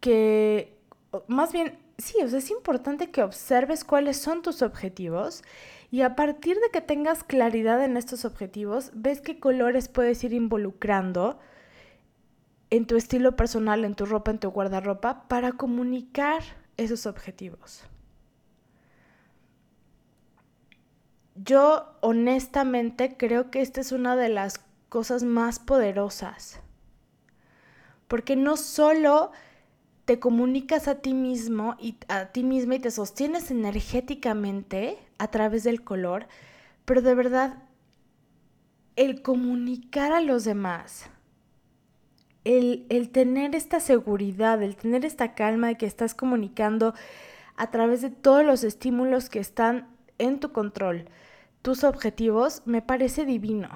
que, 0.00 0.78
más 1.28 1.52
bien, 1.52 1.78
sí, 1.98 2.16
es 2.20 2.50
importante 2.50 3.10
que 3.10 3.22
observes 3.22 3.84
cuáles 3.84 4.16
son 4.16 4.42
tus 4.42 4.62
objetivos 4.62 5.42
y 5.90 6.02
a 6.02 6.16
partir 6.16 6.56
de 6.56 6.70
que 6.72 6.80
tengas 6.80 7.24
claridad 7.24 7.82
en 7.84 7.96
estos 7.96 8.24
objetivos, 8.24 8.90
ves 8.94 9.20
qué 9.20 9.38
colores 9.38 9.88
puedes 9.88 10.24
ir 10.24 10.32
involucrando 10.32 11.38
en 12.72 12.86
tu 12.86 12.96
estilo 12.96 13.36
personal, 13.36 13.84
en 13.84 13.94
tu 13.94 14.06
ropa, 14.06 14.30
en 14.30 14.38
tu 14.38 14.48
guardarropa, 14.50 15.28
para 15.28 15.52
comunicar 15.52 16.42
esos 16.78 17.04
objetivos. 17.04 17.82
Yo 21.34 21.98
honestamente 22.00 23.18
creo 23.18 23.50
que 23.50 23.60
esta 23.60 23.82
es 23.82 23.92
una 23.92 24.16
de 24.16 24.30
las 24.30 24.58
cosas 24.88 25.22
más 25.22 25.58
poderosas. 25.58 26.60
Porque 28.08 28.36
no 28.36 28.56
solo 28.56 29.32
te 30.06 30.18
comunicas 30.18 30.88
a 30.88 30.94
ti 30.94 31.12
mismo 31.12 31.76
y 31.78 31.98
a 32.08 32.32
ti 32.32 32.42
misma 32.42 32.76
y 32.76 32.78
te 32.78 32.90
sostienes 32.90 33.50
energéticamente 33.50 34.96
a 35.18 35.28
través 35.28 35.62
del 35.64 35.84
color, 35.84 36.26
pero 36.86 37.02
de 37.02 37.14
verdad 37.14 37.64
el 38.96 39.20
comunicar 39.20 40.12
a 40.12 40.22
los 40.22 40.44
demás, 40.44 41.10
el, 42.44 42.86
el 42.88 43.10
tener 43.10 43.54
esta 43.54 43.80
seguridad, 43.80 44.62
el 44.62 44.76
tener 44.76 45.04
esta 45.04 45.34
calma 45.34 45.68
de 45.68 45.76
que 45.76 45.86
estás 45.86 46.14
comunicando 46.14 46.94
a 47.56 47.70
través 47.70 48.02
de 48.02 48.10
todos 48.10 48.44
los 48.44 48.64
estímulos 48.64 49.28
que 49.28 49.38
están 49.38 49.88
en 50.18 50.40
tu 50.40 50.52
control, 50.52 51.08
tus 51.62 51.84
objetivos, 51.84 52.62
me 52.64 52.82
parece 52.82 53.24
divino. 53.24 53.68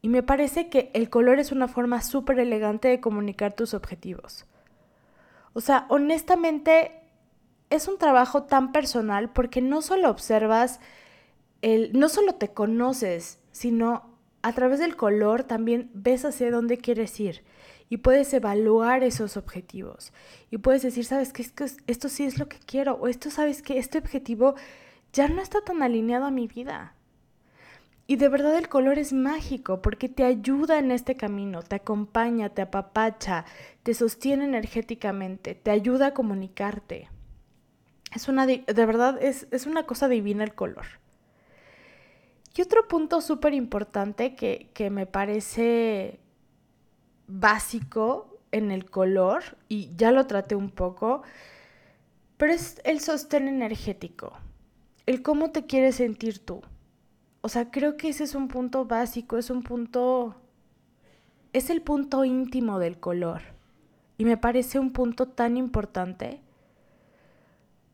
Y 0.00 0.08
me 0.08 0.22
parece 0.22 0.68
que 0.68 0.90
el 0.92 1.08
color 1.08 1.38
es 1.38 1.50
una 1.50 1.66
forma 1.66 2.02
súper 2.02 2.38
elegante 2.38 2.88
de 2.88 3.00
comunicar 3.00 3.54
tus 3.54 3.72
objetivos. 3.72 4.44
O 5.54 5.60
sea, 5.60 5.86
honestamente, 5.88 7.00
es 7.70 7.88
un 7.88 7.96
trabajo 7.96 8.42
tan 8.42 8.70
personal 8.72 9.30
porque 9.30 9.62
no 9.62 9.80
solo 9.80 10.10
observas, 10.10 10.80
el, 11.62 11.98
no 11.98 12.10
solo 12.10 12.34
te 12.34 12.48
conoces, 12.48 13.38
sino 13.50 14.18
a 14.42 14.52
través 14.52 14.78
del 14.78 14.96
color 14.96 15.44
también 15.44 15.90
ves 15.94 16.26
hacia 16.26 16.50
dónde 16.50 16.76
quieres 16.76 17.18
ir 17.18 17.44
y 17.88 17.98
puedes 17.98 18.32
evaluar 18.32 19.02
esos 19.02 19.36
objetivos. 19.36 20.12
Y 20.50 20.58
puedes 20.58 20.82
decir, 20.82 21.04
sabes 21.04 21.32
que 21.32 21.42
esto, 21.42 22.08
sí 22.08 22.24
es 22.24 22.38
lo 22.38 22.48
que 22.48 22.58
quiero, 22.58 22.94
o 22.94 23.08
esto 23.08 23.30
sabes 23.30 23.62
que 23.62 23.78
este 23.78 23.98
objetivo 23.98 24.54
ya 25.12 25.28
no 25.28 25.42
está 25.42 25.60
tan 25.60 25.82
alineado 25.82 26.24
a 26.24 26.30
mi 26.30 26.46
vida. 26.46 26.94
Y 28.06 28.16
de 28.16 28.28
verdad 28.28 28.56
el 28.56 28.68
color 28.68 28.98
es 28.98 29.12
mágico 29.12 29.80
porque 29.80 30.08
te 30.08 30.24
ayuda 30.24 30.78
en 30.78 30.90
este 30.90 31.16
camino, 31.16 31.62
te 31.62 31.76
acompaña, 31.76 32.50
te 32.50 32.62
apapacha, 32.62 33.46
te 33.82 33.94
sostiene 33.94 34.44
energéticamente, 34.44 35.54
te 35.54 35.70
ayuda 35.70 36.08
a 36.08 36.14
comunicarte. 36.14 37.08
Es 38.14 38.28
una, 38.28 38.46
de 38.46 38.64
verdad, 38.66 39.22
es, 39.22 39.46
es 39.50 39.66
una 39.66 39.86
cosa 39.86 40.08
divina 40.08 40.44
el 40.44 40.54
color. 40.54 40.84
Y 42.56 42.62
otro 42.62 42.86
punto 42.86 43.20
súper 43.20 43.52
importante 43.54 44.36
que, 44.36 44.70
que 44.74 44.90
me 44.90 45.06
parece 45.06 46.20
básico 47.26 48.38
en 48.52 48.70
el 48.70 48.88
color, 48.90 49.42
y 49.68 49.90
ya 49.96 50.12
lo 50.12 50.26
traté 50.26 50.54
un 50.54 50.70
poco, 50.70 51.22
pero 52.36 52.52
es 52.52 52.80
el 52.84 53.00
sostén 53.00 53.48
energético, 53.48 54.32
el 55.06 55.22
cómo 55.22 55.50
te 55.50 55.66
quieres 55.66 55.96
sentir 55.96 56.38
tú. 56.38 56.62
O 57.40 57.48
sea, 57.48 57.70
creo 57.70 57.96
que 57.96 58.08
ese 58.08 58.24
es 58.24 58.34
un 58.34 58.48
punto 58.48 58.86
básico, 58.86 59.36
es 59.36 59.50
un 59.50 59.62
punto, 59.62 60.34
es 61.52 61.68
el 61.68 61.82
punto 61.82 62.24
íntimo 62.24 62.78
del 62.78 62.98
color. 62.98 63.42
Y 64.16 64.24
me 64.24 64.36
parece 64.36 64.78
un 64.78 64.92
punto 64.92 65.26
tan 65.26 65.56
importante. 65.56 66.40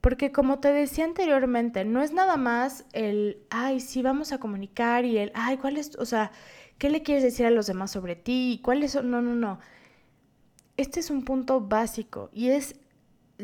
Porque 0.00 0.32
como 0.32 0.60
te 0.60 0.72
decía 0.72 1.04
anteriormente, 1.04 1.84
no 1.84 2.00
es 2.00 2.12
nada 2.12 2.37
más 2.37 2.84
el, 2.92 3.42
ay, 3.50 3.80
sí, 3.80 4.02
vamos 4.02 4.32
a 4.32 4.38
comunicar 4.38 5.04
y 5.04 5.18
el, 5.18 5.32
ay, 5.34 5.56
¿cuál 5.56 5.76
es, 5.76 5.96
o 5.96 6.06
sea, 6.06 6.30
qué 6.80 6.90
le 6.90 7.04
quieres 7.04 7.22
decir 7.22 7.46
a 7.46 7.50
los 7.50 7.68
demás 7.68 7.92
sobre 7.92 8.16
ti? 8.16 8.58
¿Cuáles 8.64 8.90
son? 8.90 9.12
No, 9.12 9.22
no, 9.22 9.37
no. 9.37 9.60
Este 10.76 10.99
es 10.99 11.10
un 11.10 11.25
punto 11.25 11.60
básico 11.60 12.28
y 12.32 12.49
es 12.49 12.75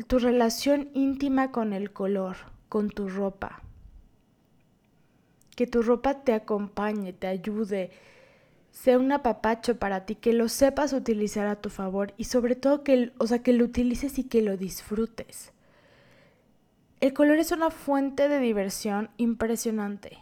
tu 0.07 0.19
relación 0.19 0.89
íntima 0.93 1.53
con 1.53 1.71
el 1.71 1.93
color, 1.93 2.35
con 2.67 2.89
tu 2.89 3.07
ropa 3.07 3.61
que 5.57 5.65
tu 5.65 5.81
ropa 5.81 6.23
te 6.23 6.33
acompañe, 6.33 7.13
te 7.13 7.25
ayude, 7.25 7.89
sea 8.71 8.99
un 8.99 9.11
apapacho 9.11 9.79
para 9.79 10.05
ti, 10.05 10.13
que 10.13 10.31
lo 10.31 10.49
sepas 10.49 10.93
utilizar 10.93 11.47
a 11.47 11.59
tu 11.59 11.71
favor 11.71 12.13
y 12.15 12.25
sobre 12.25 12.55
todo 12.55 12.83
que, 12.83 13.11
o 13.17 13.25
sea, 13.25 13.39
que 13.39 13.53
lo 13.53 13.65
utilices 13.65 14.19
y 14.19 14.25
que 14.25 14.43
lo 14.43 14.55
disfrutes. 14.55 15.51
El 16.99 17.11
color 17.13 17.39
es 17.39 17.51
una 17.51 17.71
fuente 17.71 18.29
de 18.29 18.39
diversión 18.39 19.09
impresionante. 19.17 20.19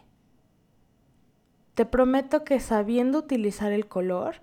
Te 1.76 1.86
prometo 1.86 2.42
que 2.42 2.58
sabiendo 2.58 3.20
utilizar 3.20 3.70
el 3.70 3.86
color, 3.86 4.40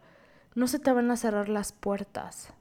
no 0.55 0.67
se 0.67 0.79
te 0.79 0.93
van 0.93 1.11
a 1.11 1.17
cerrar 1.17 1.49
las 1.49 1.73
puertas. 1.73 2.53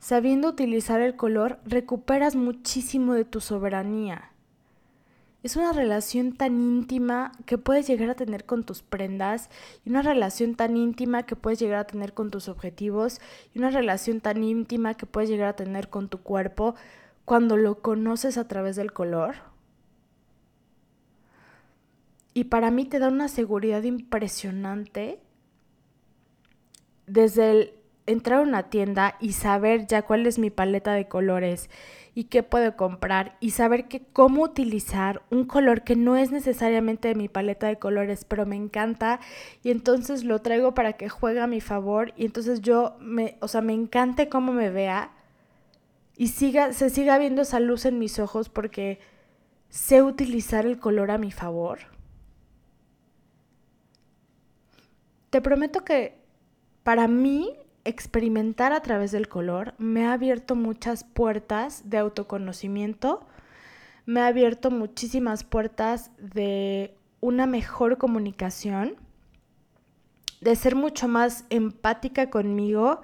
Sabiendo 0.00 0.48
utilizar 0.48 1.00
el 1.00 1.14
color, 1.14 1.60
recuperas 1.64 2.34
muchísimo 2.34 3.14
de 3.14 3.24
tu 3.24 3.40
soberanía 3.40 4.32
es 5.44 5.56
una 5.56 5.72
relación 5.72 6.32
tan 6.32 6.60
íntima 6.60 7.32
que 7.46 7.58
puedes 7.58 7.86
llegar 7.86 8.10
a 8.10 8.14
tener 8.14 8.44
con 8.44 8.64
tus 8.64 8.82
prendas 8.82 9.50
y 9.84 9.90
una 9.90 10.02
relación 10.02 10.56
tan 10.56 10.76
íntima 10.76 11.22
que 11.22 11.36
puedes 11.36 11.60
llegar 11.60 11.78
a 11.78 11.86
tener 11.86 12.12
con 12.12 12.30
tus 12.30 12.48
objetivos 12.48 13.20
y 13.54 13.58
una 13.58 13.70
relación 13.70 14.20
tan 14.20 14.42
íntima 14.42 14.94
que 14.94 15.06
puedes 15.06 15.30
llegar 15.30 15.48
a 15.48 15.56
tener 15.56 15.90
con 15.90 16.08
tu 16.08 16.18
cuerpo 16.18 16.74
cuando 17.24 17.56
lo 17.56 17.80
conoces 17.80 18.36
a 18.36 18.48
través 18.48 18.74
del 18.74 18.92
color. 18.92 19.36
Y 22.38 22.44
para 22.44 22.70
mí 22.70 22.84
te 22.84 23.00
da 23.00 23.08
una 23.08 23.26
seguridad 23.26 23.82
impresionante 23.82 25.18
desde 27.08 27.50
el 27.50 27.72
entrar 28.06 28.38
a 28.38 28.42
una 28.42 28.70
tienda 28.70 29.16
y 29.18 29.32
saber 29.32 29.88
ya 29.88 30.02
cuál 30.02 30.24
es 30.24 30.38
mi 30.38 30.48
paleta 30.48 30.92
de 30.92 31.08
colores 31.08 31.68
y 32.14 32.24
qué 32.26 32.44
puedo 32.44 32.76
comprar 32.76 33.36
y 33.40 33.50
saber 33.50 33.88
que 33.88 34.02
cómo 34.12 34.44
utilizar 34.44 35.22
un 35.32 35.46
color 35.46 35.82
que 35.82 35.96
no 35.96 36.16
es 36.16 36.30
necesariamente 36.30 37.08
de 37.08 37.16
mi 37.16 37.28
paleta 37.28 37.66
de 37.66 37.80
colores, 37.80 38.24
pero 38.24 38.46
me 38.46 38.54
encanta 38.54 39.18
y 39.64 39.72
entonces 39.72 40.22
lo 40.22 40.38
traigo 40.40 40.74
para 40.74 40.92
que 40.92 41.08
juegue 41.08 41.40
a 41.40 41.48
mi 41.48 41.60
favor 41.60 42.12
y 42.16 42.24
entonces 42.24 42.60
yo 42.60 42.96
me, 43.00 43.36
o 43.40 43.48
sea, 43.48 43.62
me 43.62 43.74
encante 43.74 44.28
cómo 44.28 44.52
me 44.52 44.70
vea 44.70 45.10
y 46.16 46.28
siga 46.28 46.72
se 46.72 46.88
siga 46.88 47.18
viendo 47.18 47.42
esa 47.42 47.58
luz 47.58 47.84
en 47.84 47.98
mis 47.98 48.20
ojos 48.20 48.48
porque 48.48 49.00
sé 49.70 50.04
utilizar 50.04 50.66
el 50.66 50.78
color 50.78 51.10
a 51.10 51.18
mi 51.18 51.32
favor. 51.32 51.97
Te 55.30 55.40
prometo 55.42 55.84
que 55.84 56.18
para 56.82 57.06
mí 57.06 57.54
experimentar 57.84 58.72
a 58.72 58.80
través 58.80 59.12
del 59.12 59.28
color 59.28 59.74
me 59.78 60.06
ha 60.06 60.12
abierto 60.12 60.54
muchas 60.54 61.04
puertas 61.04 61.88
de 61.90 61.98
autoconocimiento, 61.98 63.26
me 64.06 64.20
ha 64.20 64.26
abierto 64.26 64.70
muchísimas 64.70 65.44
puertas 65.44 66.10
de 66.18 66.94
una 67.20 67.46
mejor 67.46 67.98
comunicación, 67.98 68.96
de 70.40 70.56
ser 70.56 70.76
mucho 70.76 71.08
más 71.08 71.44
empática 71.50 72.30
conmigo 72.30 73.02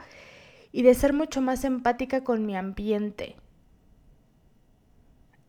y 0.73 0.83
de 0.83 0.95
ser 0.95 1.13
mucho 1.13 1.41
más 1.41 1.65
empática 1.65 2.25
con 2.25 2.47
mi 2.47 2.57
ambiente. 2.57 3.37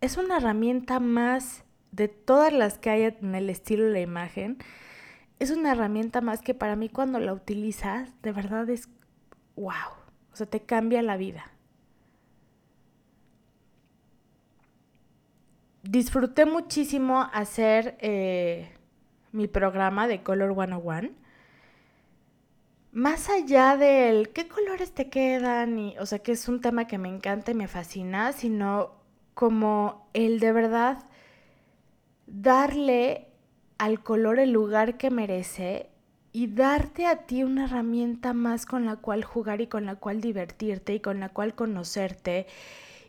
Es 0.02 0.18
una 0.18 0.38
herramienta 0.38 1.00
más 1.00 1.64
de 1.92 2.10
todas 2.10 2.52
las 2.52 2.78
que 2.78 2.90
hay 2.90 3.04
en 3.04 3.34
el 3.34 3.50
estilo 3.50 3.86
de 3.86 3.92
la 3.92 4.02
imagen. 4.02 4.58
Es 5.40 5.52
una 5.52 5.74
herramienta 5.74 6.22
más 6.22 6.42
que 6.42 6.54
para 6.54 6.76
mí 6.76 6.90
cuando 6.90 7.20
la 7.20 7.34
utilizas, 7.34 8.10
de 8.22 8.32
verdad 8.32 8.70
es 8.70 8.88
wow, 9.56 9.92
o 10.32 10.36
sea, 10.36 10.46
te 10.46 10.62
cambia 10.62 11.02
la 11.02 11.18
vida. 11.18 11.52
Disfruté 15.84 16.46
muchísimo 16.46 17.30
hacer 17.32 17.98
eh, 18.00 18.76
mi 19.32 19.48
programa 19.48 20.08
de 20.08 20.24
Color 20.24 20.54
101. 20.56 21.10
Más 22.92 23.30
allá 23.30 23.76
del 23.76 24.30
qué 24.30 24.48
colores 24.48 24.94
te 24.94 25.10
quedan, 25.10 25.78
y, 25.78 25.98
o 26.00 26.06
sea, 26.06 26.20
que 26.20 26.32
es 26.32 26.48
un 26.48 26.62
tema 26.62 26.88
que 26.88 26.98
me 26.98 27.10
encanta 27.10 27.52
y 27.52 27.56
me 27.56 27.68
fascina, 27.68 28.32
sino 28.32 28.94
como 29.34 30.10
el 30.14 30.40
de 30.40 30.54
verdad 30.54 31.04
darle 32.26 33.28
al 33.78 34.02
color 34.02 34.40
el 34.40 34.52
lugar 34.52 34.98
que 34.98 35.10
merece 35.10 35.90
y 36.32 36.48
darte 36.48 37.06
a 37.06 37.26
ti 37.26 37.44
una 37.44 37.64
herramienta 37.66 38.34
más 38.34 38.66
con 38.66 38.86
la 38.86 38.98
cual 38.98 39.24
jugar 39.24 39.62
y 39.62 39.68
con 39.68 39.86
la 39.86 39.96
cual 39.96 40.20
divertirte 40.20 40.94
y 40.94 41.00
con 41.00 41.20
la 41.20 41.30
cual 41.30 41.56
conocerte 41.56 42.48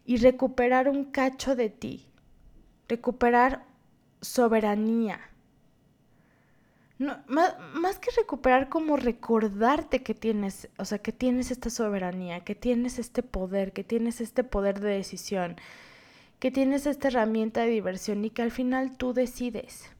y 0.04 0.18
recuperar 0.18 0.88
un 0.88 1.06
cacho 1.06 1.56
de 1.56 1.68
ti, 1.68 2.06
recuperar 2.88 3.64
soberanía. 4.20 5.20
Más, 6.98 7.56
más, 7.74 7.98
que 7.98 8.10
recuperar, 8.16 8.70
como 8.70 8.96
recordarte 8.96 10.02
que 10.02 10.14
tienes, 10.14 10.68
o 10.78 10.84
sea, 10.86 10.98
que 10.98 11.12
tienes 11.12 11.50
esta 11.50 11.68
soberanía, 11.68 12.40
que 12.40 12.54
tienes 12.54 12.98
este 12.98 13.22
poder, 13.22 13.72
que 13.72 13.84
tienes 13.84 14.22
este 14.22 14.44
poder 14.44 14.80
de 14.80 14.90
decisión, 14.90 15.56
que 16.38 16.50
tienes 16.50 16.86
esta 16.86 17.08
herramienta 17.08 17.62
de 17.62 17.70
diversión 17.70 18.24
y 18.24 18.30
que 18.30 18.42
al 18.42 18.50
final 18.50 18.96
tú 18.96 19.12
decides. 19.12 19.90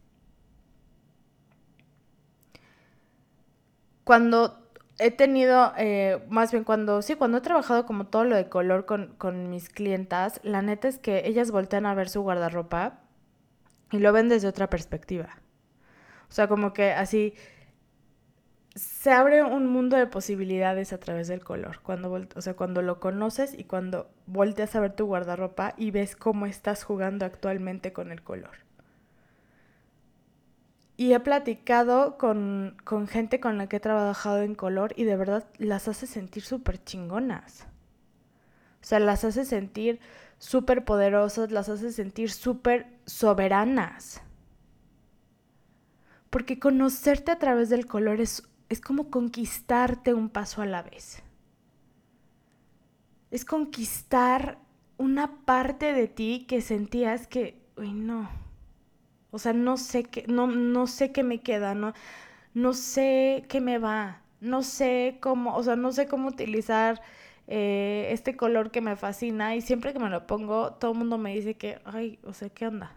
Cuando 4.07 4.57
he 5.01 5.11
tenido, 5.11 5.73
eh, 5.77 6.25
más 6.29 6.53
bien 6.53 6.63
cuando, 6.63 7.03
sí, 7.03 7.17
cuando 7.17 7.39
he 7.39 7.41
trabajado 7.41 7.87
como 7.87 8.07
todo 8.07 8.23
lo 8.23 8.37
de 8.37 8.49
color 8.49 8.87
con, 8.87 9.51
mis 9.51 9.69
clientas, 9.69 10.39
la 10.45 10.63
neta 10.63 10.87
es 10.87 10.99
que 11.01 11.27
ellas 11.27 11.51
voltean 11.51 11.87
a 11.87 11.95
ver 11.95 12.09
su 12.09 12.23
guardarropa 12.23 13.01
y 13.91 13.99
lo 13.99 14.13
ven 14.13 14.29
desde 14.29 14.47
otra 14.47 14.71
perspectiva. 14.71 15.41
O 16.31 16.33
sea, 16.33 16.47
como 16.47 16.73
que 16.73 16.93
así 16.93 17.35
se 18.77 19.11
abre 19.11 19.43
un 19.43 19.67
mundo 19.67 19.97
de 19.97 20.07
posibilidades 20.07 20.93
a 20.93 20.99
través 20.99 21.27
del 21.27 21.43
color. 21.43 21.81
Cuando, 21.83 22.29
o 22.37 22.41
sea, 22.41 22.55
cuando 22.55 22.83
lo 22.83 23.01
conoces 23.01 23.59
y 23.59 23.65
cuando 23.65 24.09
volteas 24.27 24.77
a 24.77 24.81
ver 24.81 24.95
tu 24.95 25.07
guardarropa 25.07 25.75
y 25.77 25.91
ves 25.91 26.15
cómo 26.15 26.47
estás 26.47 26.85
jugando 26.85 27.27
actualmente 27.27 27.93
con 27.93 28.13
el 28.13 28.23
color. 28.23 28.66
Y 30.97 31.13
he 31.13 31.21
platicado 31.21 32.17
con, 32.17 32.77
con 32.85 33.07
gente 33.07 33.39
con 33.39 33.59
la 33.59 33.69
que 33.69 33.77
he 33.77 33.81
trabajado 33.81 34.43
en 34.43 34.55
color 34.55 34.95
y 34.97 35.05
de 35.05 35.17
verdad 35.17 35.47
las 35.59 35.89
hace 35.89 36.07
sentir 36.07 36.43
súper 36.43 36.83
chingonas. 36.83 37.67
O 38.81 38.89
sea, 38.89 39.01
las 39.01 39.25
hace 39.25 39.45
sentir 39.45 40.01
súper 40.39 40.85
poderosas, 40.85 41.51
las 41.51 41.69
hace 41.69 41.93
sentir 41.93 42.31
súper 42.31 42.87
soberanas. 43.05 44.23
Porque 46.31 46.59
conocerte 46.59 47.31
a 47.31 47.39
través 47.39 47.69
del 47.69 47.87
color 47.87 48.21
es, 48.21 48.49
es 48.69 48.81
como 48.81 49.11
conquistarte 49.11 50.15
un 50.15 50.29
paso 50.29 50.63
a 50.63 50.67
la 50.67 50.83
vez. 50.83 51.23
Es 53.31 53.45
conquistar 53.45 54.59
una 54.99 55.45
parte 55.45 55.93
de 55.93 56.09
ti 56.09 56.47
que 56.49 56.61
sentías 56.61 57.27
que, 57.27 57.67
uy, 57.77 57.93
no. 57.93 58.46
O 59.31 59.39
sea, 59.39 59.53
no 59.53 59.77
sé 59.77 60.05
qué, 60.05 60.25
no, 60.29 60.47
no 60.47 60.87
sé 60.87 61.13
qué 61.13 61.23
me 61.23 61.41
queda, 61.43 61.75
no, 61.75 61.95
no 62.55 62.73
sé 62.75 63.45
qué 63.49 63.61
me 63.61 63.79
va, 63.79 64.23
no 64.41 64.63
sé 64.63 65.19
cómo, 65.21 65.57
o 65.57 65.63
sea, 65.63 65.77
no 65.77 65.93
sé 65.93 66.07
cómo 66.09 66.29
utilizar 66.29 67.03
eh, 67.49 68.09
este 68.13 68.37
color 68.37 68.71
que 68.71 68.81
me 68.81 68.97
fascina 68.97 69.57
y 69.57 69.61
siempre 69.63 69.93
que 69.93 69.99
me 70.01 70.11
lo 70.11 70.27
pongo, 70.27 70.73
todo 70.75 70.93
el 70.93 70.99
mundo 70.99 71.19
me 71.19 71.35
dice 71.35 71.55
que, 71.57 71.81
ay, 71.85 72.19
o 72.25 72.33
sea, 72.35 72.49
¿qué 72.51 72.67
onda? 72.67 72.95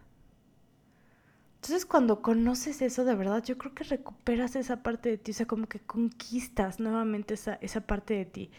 Entonces 1.56 1.84
cuando 1.84 2.22
conoces 2.22 2.80
eso 2.80 3.04
de 3.04 3.14
verdad, 3.14 3.44
yo 3.44 3.58
creo 3.58 3.74
que 3.74 3.84
recuperas 3.84 4.56
esa 4.56 4.82
parte 4.82 5.10
de 5.10 5.18
ti, 5.18 5.32
o 5.32 5.34
sea, 5.34 5.46
como 5.46 5.66
que 5.68 5.80
conquistas 5.80 6.80
nuevamente 6.80 7.34
esa, 7.34 7.58
esa 7.60 7.82
parte 7.82 8.14
de 8.14 8.24
ti. 8.24 8.50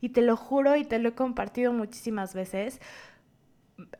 Y 0.00 0.10
te 0.10 0.20
lo 0.22 0.36
juro 0.36 0.76
y 0.76 0.84
te 0.84 0.98
lo 0.98 1.10
he 1.10 1.14
compartido 1.14 1.72
muchísimas 1.72 2.34
veces. 2.34 2.80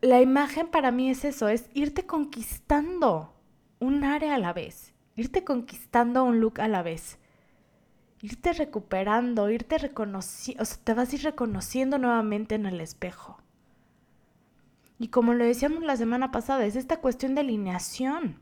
La 0.01 0.21
imagen 0.21 0.69
para 0.69 0.91
mí 0.91 1.11
es 1.11 1.25
eso, 1.25 1.49
es 1.49 1.69
irte 1.75 2.07
conquistando 2.07 3.35
un 3.79 4.05
área 4.05 4.35
a 4.35 4.39
la 4.39 4.53
vez, 4.53 4.93
irte 5.17 5.45
conquistando 5.45 6.25
un 6.25 6.41
look 6.41 6.61
a 6.61 6.69
la 6.69 6.83
vez, 6.83 7.19
irte 8.21 8.53
recuperando, 8.53 9.51
irte 9.51 9.79
reconociendo, 9.79 10.63
o 10.63 10.67
sea, 10.67 10.79
te 10.83 10.95
vas 10.95 11.13
a 11.13 11.17
ir 11.17 11.23
reconociendo 11.23 11.99
nuevamente 11.99 12.55
en 12.55 12.67
el 12.67 12.81
espejo. 12.81 13.43
Y 14.99 15.09
como 15.09 15.35
lo 15.35 15.45
decíamos 15.45 15.83
la 15.83 15.97
semana 15.97 16.31
pasada, 16.31 16.65
es 16.65 16.77
esta 16.77 17.01
cuestión 17.01 17.35
de 17.35 17.41
alineación. 17.41 18.39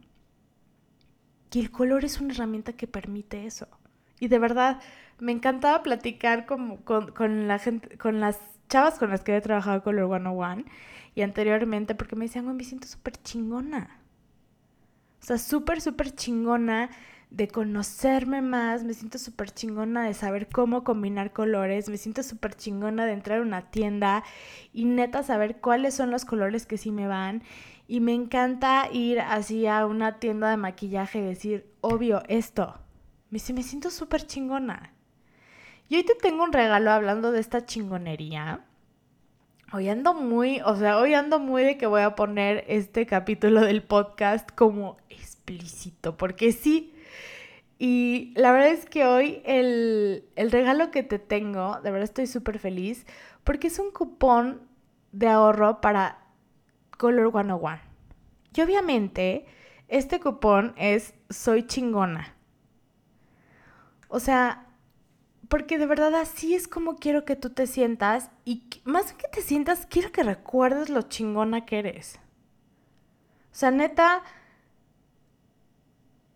Y 1.53 1.61
el 1.61 1.71
color 1.71 2.05
es 2.05 2.21
una 2.21 2.35
herramienta 2.35 2.75
que 2.75 2.87
permite 2.87 3.47
eso. 3.47 3.66
Y 4.21 4.29
de 4.29 4.38
verdad, 4.38 4.81
me 5.19 5.33
encantaba 5.33 5.83
platicar 5.83 6.45
con, 6.45 6.77
con, 6.77 7.49
la 7.49 7.59
gente, 7.59 7.97
con 7.97 8.21
las 8.21 8.38
chavas 8.71 8.99
con 8.99 9.11
las 9.11 9.23
que 9.23 9.37
he 9.37 9.41
trabajado 9.43 9.83
Color 9.83 10.09
101 10.09 10.65
y 11.15 11.23
anteriormente, 11.23 11.95
porque 11.95 12.17
me 12.17 12.25
decían, 12.25 12.57
me 12.57 12.65
siento 12.65 12.87
súper 12.87 13.17
chingona. 13.19 14.01
O 15.21 15.27
sea, 15.27 15.37
súper, 15.37 15.83
súper 15.83 16.15
chingona 16.15 16.89
de 17.31 17.49
conocerme 17.49 18.43
más, 18.43 18.83
me 18.85 18.95
siento 18.95 19.19
súper 19.19 19.51
chingona 19.51 20.05
de 20.05 20.15
saber 20.15 20.49
cómo 20.49 20.83
combinar 20.83 21.33
colores, 21.33 21.89
me 21.89 21.97
siento 21.97 22.23
súper 22.23 22.55
chingona 22.55 23.05
de 23.07 23.13
entrar 23.13 23.41
a 23.41 23.43
una 23.43 23.71
tienda 23.71 24.25
y 24.73 24.85
neta 24.85 25.23
saber 25.23 25.61
cuáles 25.61 25.95
son 25.95 26.11
los 26.11 26.25
colores 26.25 26.67
que 26.67 26.79
sí 26.79 26.91
me 26.91 27.07
van. 27.07 27.43
Y 27.87 28.01
me 28.01 28.15
encanta 28.15 28.89
ir 28.93 29.21
así 29.21 29.67
a 29.67 29.85
una 29.85 30.21
tienda 30.21 30.49
de 30.49 30.57
maquillaje 30.57 31.19
y 31.19 31.23
decir, 31.23 31.73
obvio, 31.81 32.23
esto. 32.29 32.79
Me, 33.31 33.41
me 33.53 33.63
siento 33.65 33.91
súper 33.91 34.27
chingona. 34.27 34.95
Y 35.90 35.96
hoy 35.96 36.05
te 36.05 36.14
tengo 36.14 36.44
un 36.44 36.53
regalo 36.53 36.92
hablando 36.92 37.33
de 37.33 37.40
esta 37.40 37.66
chingonería. 37.66 38.64
Hoy 39.72 39.88
ando 39.88 40.14
muy, 40.14 40.61
o 40.61 40.76
sea, 40.76 40.98
hoy 40.98 41.14
ando 41.14 41.40
muy 41.40 41.64
de 41.64 41.79
que 41.79 41.87
voy 41.87 42.03
a 42.03 42.14
poner 42.14 42.64
este 42.68 43.07
capítulo 43.07 43.61
del 43.62 43.83
podcast 43.83 44.48
como 44.53 44.98
explícito, 45.09 46.16
porque 46.16 46.53
sí, 46.53 46.94
y 47.76 48.33
la 48.37 48.53
verdad 48.53 48.68
es 48.68 48.87
que 48.87 49.05
hoy 49.05 49.42
el, 49.44 50.29
regalo 50.37 50.92
que 50.92 51.03
te 51.03 51.18
tengo, 51.18 51.81
de 51.81 51.90
verdad 51.90 52.05
estoy 52.05 52.29
súper 52.29 52.61
feliz, 52.61 53.05
porque 53.42 53.66
es 53.66 53.81
un 53.81 53.90
cupón 53.90 54.62
de 55.11 55.26
ahorro 55.26 55.81
para 55.81 56.20
Color 56.98 57.33
101. 57.33 57.81
Y 58.55 58.61
obviamente, 58.61 59.44
este 59.88 60.20
cupón 60.20 60.72
es 60.76 61.14
Soy 61.31 61.66
chingona. 61.66 62.37
O 64.07 64.20
sea, 64.20 64.70
porque 65.51 65.79
de 65.79 65.87
verdad 65.87 66.15
así 66.15 66.55
es 66.55 66.69
como 66.69 66.95
quiero 66.95 67.25
que 67.25 67.35
tú 67.35 67.51
te 67.51 67.67
sientas 67.67 68.31
y 68.45 68.63
más 68.85 69.13
que 69.15 69.27
te 69.27 69.43
sientas, 69.43 69.85
quiero 69.85 70.13
que 70.13 70.23
recuerdes 70.23 70.91
lo 70.91 71.03
chingona 71.03 71.67
que 71.67 71.81
eres. 71.81 72.21
O 73.51 73.55
sea, 73.57 73.73
neta, 73.73 74.23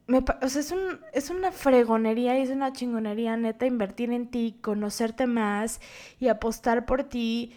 o 0.09 0.49
sea, 0.49 0.61
es, 0.61 0.73
un, 0.73 1.01
es 1.13 1.31
una 1.31 1.53
fregonería 1.53 2.37
y 2.37 2.43
es 2.43 2.51
una 2.51 2.73
chingonería 2.73 3.37
neta 3.37 3.67
invertir 3.67 4.11
en 4.11 4.33
ti, 4.33 4.59
conocerte 4.61 5.29
más 5.29 5.81
y 6.19 6.27
apostar 6.27 6.85
por 6.85 7.05
ti. 7.05 7.55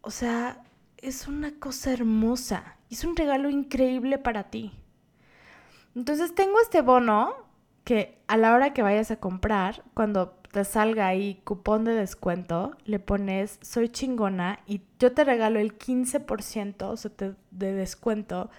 O 0.00 0.10
sea, 0.10 0.64
es 0.96 1.28
una 1.28 1.60
cosa 1.60 1.92
hermosa. 1.92 2.78
Es 2.88 3.04
un 3.04 3.16
regalo 3.16 3.50
increíble 3.50 4.16
para 4.16 4.44
ti. 4.44 4.72
Entonces 5.94 6.34
tengo 6.34 6.58
este 6.62 6.80
bono 6.80 7.47
que 7.88 8.18
a 8.26 8.36
la 8.36 8.52
hora 8.52 8.74
que 8.74 8.82
vayas 8.82 9.10
a 9.10 9.16
comprar, 9.16 9.82
cuando 9.94 10.28
te 10.52 10.62
salga 10.64 11.06
ahí 11.06 11.40
cupón 11.44 11.84
de 11.84 11.94
descuento, 11.94 12.76
le 12.84 12.98
pones 12.98 13.58
soy 13.62 13.88
chingona 13.88 14.58
y 14.66 14.82
yo 14.98 15.12
te 15.14 15.24
regalo 15.24 15.58
el 15.58 15.78
15% 15.78 17.36
de 17.50 17.72
descuento 17.72 18.50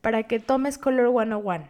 para 0.00 0.28
que 0.28 0.38
tomes 0.38 0.78
Color 0.78 1.10
101. 1.10 1.66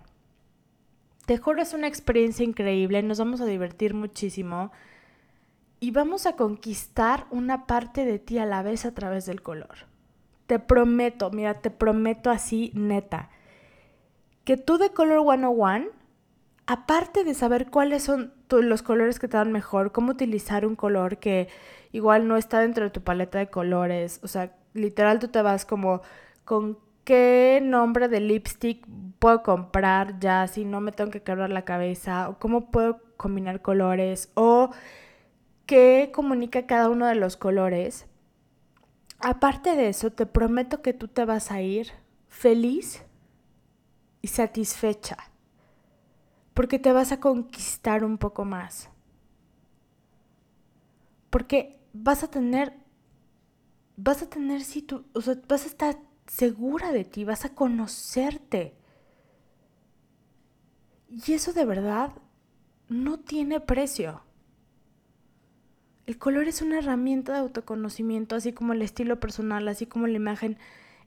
Te 1.24 1.38
juro, 1.38 1.62
es 1.62 1.72
una 1.72 1.86
experiencia 1.86 2.44
increíble, 2.44 3.02
nos 3.02 3.18
vamos 3.18 3.40
a 3.40 3.46
divertir 3.46 3.94
muchísimo 3.94 4.70
y 5.80 5.92
vamos 5.92 6.26
a 6.26 6.36
conquistar 6.36 7.24
una 7.30 7.66
parte 7.66 8.04
de 8.04 8.18
ti 8.18 8.36
a 8.36 8.44
la 8.44 8.62
vez 8.62 8.84
a 8.84 8.92
través 8.92 9.24
del 9.24 9.40
color. 9.40 9.86
Te 10.46 10.58
prometo, 10.58 11.30
mira, 11.30 11.62
te 11.62 11.70
prometo 11.70 12.28
así, 12.28 12.70
neta, 12.74 13.30
que 14.44 14.58
tú 14.58 14.76
de 14.76 14.90
Color 14.90 15.22
101, 15.22 15.97
aparte 16.68 17.24
de 17.24 17.33
saber 17.33 17.70
cuáles 17.70 18.02
son 18.02 18.35
los 18.50 18.83
colores 18.83 19.18
que 19.18 19.26
te 19.26 19.38
dan 19.38 19.50
mejor, 19.52 19.90
cómo 19.90 20.12
utilizar 20.12 20.66
un 20.66 20.76
color 20.76 21.16
que 21.16 21.48
igual 21.92 22.28
no 22.28 22.37
está 22.37 22.61
dentro 22.61 22.85
de 22.85 22.90
tu 22.90 23.02
paleta 23.02 23.38
de 23.38 23.48
colores, 23.48 24.20
o 24.22 24.28
sea, 24.28 24.54
literal 24.74 25.18
tú 25.18 25.28
te 25.28 25.40
vas 25.40 25.64
como 25.64 26.02
con 26.44 26.78
qué 27.04 27.61
nombre 27.64 28.09
de 28.09 28.20
lipstick 28.20 28.87
puedo 29.18 29.42
comprar 29.42 30.20
ya 30.20 30.46
si 30.46 30.66
no 30.66 30.83
me 30.83 30.92
tengo 30.92 31.11
que 31.11 31.22
quebrar 31.22 31.48
la 31.48 31.64
cabeza 31.64 32.28
o 32.28 32.38
cómo 32.38 32.70
puedo 32.70 33.00
combinar 33.16 33.62
colores 33.62 34.31
o 34.35 34.68
qué 35.64 36.11
comunica 36.14 36.66
cada 36.66 36.90
uno 36.90 37.07
de 37.07 37.14
los 37.14 37.38
colores. 37.38 38.07
Aparte 39.20 39.74
de 39.74 39.88
eso, 39.88 40.11
te 40.12 40.26
prometo 40.26 40.83
que 40.83 40.92
tú 40.92 41.09
te 41.09 41.24
vas 41.24 41.50
a 41.50 41.62
ir 41.62 41.92
feliz 42.28 43.07
y 44.20 44.28
satisfecha 44.28 45.16
porque 46.58 46.80
te 46.80 46.90
vas 46.90 47.12
a 47.12 47.20
conquistar 47.20 48.04
un 48.04 48.18
poco 48.18 48.44
más. 48.44 48.90
Porque 51.30 51.78
vas 51.92 52.24
a 52.24 52.30
tener 52.32 52.74
vas 53.96 54.24
a 54.24 54.28
tener 54.28 54.64
si 54.64 54.82
tú, 54.82 55.04
o 55.12 55.20
sea, 55.20 55.36
vas 55.46 55.62
a 55.62 55.68
estar 55.68 55.98
segura 56.26 56.90
de 56.90 57.04
ti, 57.04 57.22
vas 57.22 57.44
a 57.44 57.54
conocerte. 57.54 58.74
Y 61.08 61.34
eso 61.34 61.52
de 61.52 61.64
verdad 61.64 62.10
no 62.88 63.20
tiene 63.20 63.60
precio. 63.60 64.24
El 66.06 66.18
color 66.18 66.48
es 66.48 66.60
una 66.60 66.78
herramienta 66.78 67.34
de 67.34 67.38
autoconocimiento, 67.38 68.34
así 68.34 68.52
como 68.52 68.72
el 68.72 68.82
estilo 68.82 69.20
personal, 69.20 69.68
así 69.68 69.86
como 69.86 70.08
la 70.08 70.16
imagen. 70.16 70.58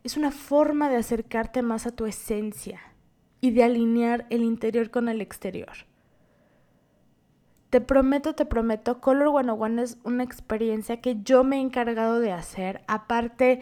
Es 0.05 0.15
una 0.15 0.31
forma 0.31 0.87
de 0.87 0.95
acercarte 0.95 1.61
más 1.61 1.87
a 1.87 1.91
tu 1.91 2.05
esencia 2.05 2.90
y 3.41 3.51
de 3.51 3.63
alinear 3.63 4.27
el 4.30 4.43
interior 4.43 4.91
con 4.91 5.10
el 5.10 5.19
exterior. 5.19 5.71
Te 7.71 7.82
prometo, 7.82 8.36
te 8.36 8.45
prometo, 8.45 9.01
Color 9.01 9.30
One 9.30 9.82
es 9.82 9.97
una 10.04 10.23
experiencia 10.23 11.01
que 11.01 11.21
yo 11.23 11.43
me 11.43 11.58
he 11.58 11.60
encargado 11.62 12.19
de 12.19 12.32
hacer, 12.32 12.82
aparte 12.88 13.62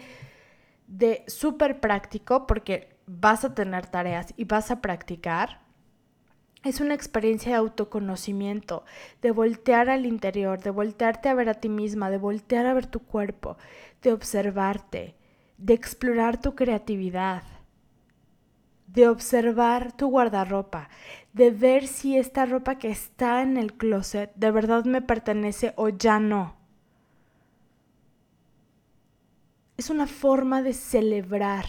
de 0.86 1.24
súper 1.28 1.80
práctico, 1.80 2.46
porque 2.46 2.96
vas 3.06 3.44
a 3.44 3.54
tener 3.54 3.86
tareas 3.86 4.34
y 4.36 4.44
vas 4.44 4.70
a 4.70 4.80
practicar. 4.80 5.60
Es 6.64 6.80
una 6.80 6.92
experiencia 6.92 7.52
de 7.52 7.58
autoconocimiento, 7.58 8.84
de 9.22 9.30
voltear 9.30 9.88
al 9.88 10.04
interior, 10.04 10.60
de 10.60 10.70
voltearte 10.70 11.28
a 11.28 11.34
ver 11.34 11.48
a 11.48 11.54
ti 11.54 11.68
misma, 11.68 12.10
de 12.10 12.18
voltear 12.18 12.66
a 12.66 12.74
ver 12.74 12.86
tu 12.86 13.00
cuerpo, 13.00 13.56
de 14.02 14.12
observarte, 14.12 15.14
de 15.56 15.72
explorar 15.72 16.40
tu 16.40 16.54
creatividad 16.54 17.44
de 18.92 19.08
observar 19.08 19.92
tu 19.92 20.08
guardarropa, 20.08 20.88
de 21.32 21.50
ver 21.50 21.86
si 21.86 22.16
esta 22.16 22.44
ropa 22.46 22.78
que 22.78 22.90
está 22.90 23.42
en 23.42 23.56
el 23.56 23.74
closet 23.74 24.32
de 24.34 24.50
verdad 24.50 24.84
me 24.84 25.02
pertenece 25.02 25.72
o 25.76 25.88
ya 25.88 26.18
no. 26.18 26.56
Es 29.76 29.90
una 29.90 30.06
forma 30.06 30.62
de 30.62 30.74
celebrar. 30.74 31.64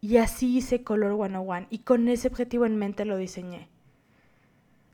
Y 0.00 0.18
así 0.18 0.58
hice 0.58 0.82
Color 0.82 1.16
101 1.16 1.66
y 1.70 1.78
con 1.78 2.08
ese 2.08 2.28
objetivo 2.28 2.66
en 2.66 2.76
mente 2.76 3.04
lo 3.04 3.16
diseñé. 3.16 3.73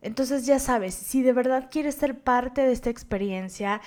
Entonces 0.03 0.47
ya 0.47 0.59
sabes, 0.59 0.95
si 0.95 1.23
de 1.23 1.33
verdad 1.33 1.69
quieres 1.71 1.95
ser 1.95 2.19
parte 2.19 2.63
de 2.63 2.73
esta 2.73 2.89
experiencia 2.89 3.83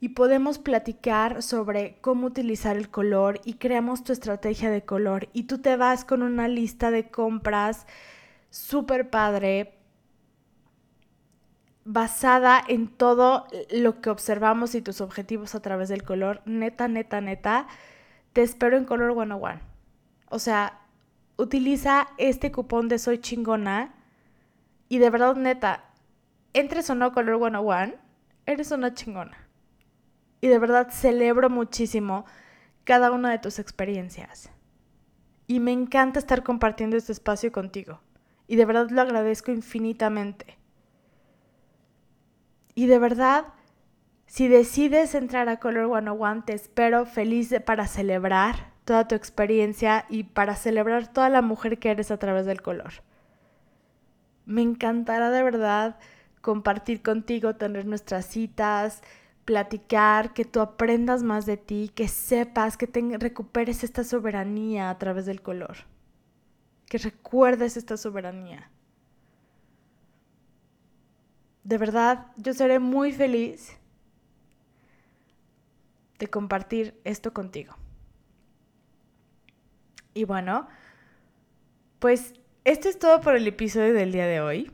y 0.00 0.10
podemos 0.10 0.58
platicar 0.58 1.42
sobre 1.42 1.98
cómo 2.00 2.26
utilizar 2.26 2.76
el 2.76 2.88
color 2.88 3.40
y 3.44 3.54
creamos 3.54 4.02
tu 4.02 4.12
estrategia 4.12 4.70
de 4.70 4.84
color 4.84 5.28
y 5.32 5.44
tú 5.44 5.58
te 5.58 5.76
vas 5.76 6.04
con 6.04 6.22
una 6.22 6.48
lista 6.48 6.90
de 6.90 7.10
compras 7.10 7.86
súper 8.50 9.10
padre 9.10 9.74
basada 11.84 12.62
en 12.66 12.88
todo 12.88 13.46
lo 13.70 14.00
que 14.00 14.10
observamos 14.10 14.74
y 14.74 14.82
tus 14.82 15.00
objetivos 15.00 15.54
a 15.54 15.60
través 15.60 15.88
del 15.88 16.02
color, 16.02 16.42
neta, 16.44 16.86
neta, 16.86 17.20
neta, 17.20 17.66
te 18.32 18.42
espero 18.42 18.76
en 18.76 18.84
Color 18.84 19.14
101. 19.14 19.60
O 20.28 20.38
sea, 20.38 20.80
utiliza 21.36 22.08
este 22.18 22.52
cupón 22.52 22.88
de 22.88 22.98
Soy 22.98 23.18
Chingona 23.18 23.94
y 24.88 24.98
de 24.98 25.10
verdad, 25.10 25.36
neta, 25.36 25.84
entres 26.52 26.88
o 26.90 26.94
no 26.94 27.12
Color 27.12 27.38
101, 27.38 27.94
eres 28.46 28.70
una 28.70 28.94
chingona 28.94 29.48
y 30.40 30.48
de 30.48 30.58
verdad 30.58 30.88
celebro 30.90 31.50
muchísimo 31.50 32.24
cada 32.84 33.10
una 33.10 33.30
de 33.30 33.38
tus 33.38 33.58
experiencias. 33.58 34.50
Y 35.46 35.60
me 35.60 35.72
encanta 35.72 36.18
estar 36.18 36.42
compartiendo 36.42 36.96
este 36.96 37.12
espacio 37.12 37.52
contigo. 37.52 38.00
Y 38.46 38.56
de 38.56 38.64
verdad 38.64 38.90
lo 38.90 39.02
agradezco 39.02 39.50
infinitamente. 39.50 40.58
Y 42.74 42.86
de 42.86 42.98
verdad, 42.98 43.46
si 44.26 44.48
decides 44.48 45.14
entrar 45.14 45.48
a 45.48 45.58
Color 45.58 45.86
101, 45.86 46.44
te 46.44 46.52
espero 46.52 47.06
feliz 47.06 47.54
para 47.66 47.86
celebrar 47.86 48.72
toda 48.84 49.08
tu 49.08 49.14
experiencia 49.14 50.06
y 50.08 50.24
para 50.24 50.54
celebrar 50.54 51.12
toda 51.12 51.28
la 51.28 51.42
mujer 51.42 51.78
que 51.78 51.90
eres 51.90 52.10
a 52.10 52.18
través 52.18 52.46
del 52.46 52.62
color. 52.62 53.02
Me 54.48 54.62
encantará 54.62 55.30
de 55.30 55.42
verdad 55.42 55.98
compartir 56.40 57.02
contigo, 57.02 57.56
tener 57.56 57.84
nuestras 57.84 58.24
citas, 58.24 59.02
platicar, 59.44 60.32
que 60.32 60.46
tú 60.46 60.60
aprendas 60.60 61.22
más 61.22 61.44
de 61.44 61.58
ti, 61.58 61.92
que 61.94 62.08
sepas, 62.08 62.78
que 62.78 62.86
te 62.86 63.02
recuperes 63.18 63.84
esta 63.84 64.04
soberanía 64.04 64.88
a 64.88 64.96
través 64.96 65.26
del 65.26 65.42
color, 65.42 65.76
que 66.86 66.96
recuerdes 66.96 67.76
esta 67.76 67.98
soberanía. 67.98 68.70
De 71.62 71.76
verdad, 71.76 72.28
yo 72.38 72.54
seré 72.54 72.78
muy 72.78 73.12
feliz 73.12 73.76
de 76.18 76.26
compartir 76.28 76.98
esto 77.04 77.34
contigo. 77.34 77.76
Y 80.14 80.24
bueno, 80.24 80.68
pues 81.98 82.32
esto 82.68 82.90
es 82.90 82.98
todo 82.98 83.22
por 83.22 83.34
el 83.34 83.46
episodio 83.46 83.94
del 83.94 84.12
día 84.12 84.26
de 84.26 84.42
hoy. 84.42 84.70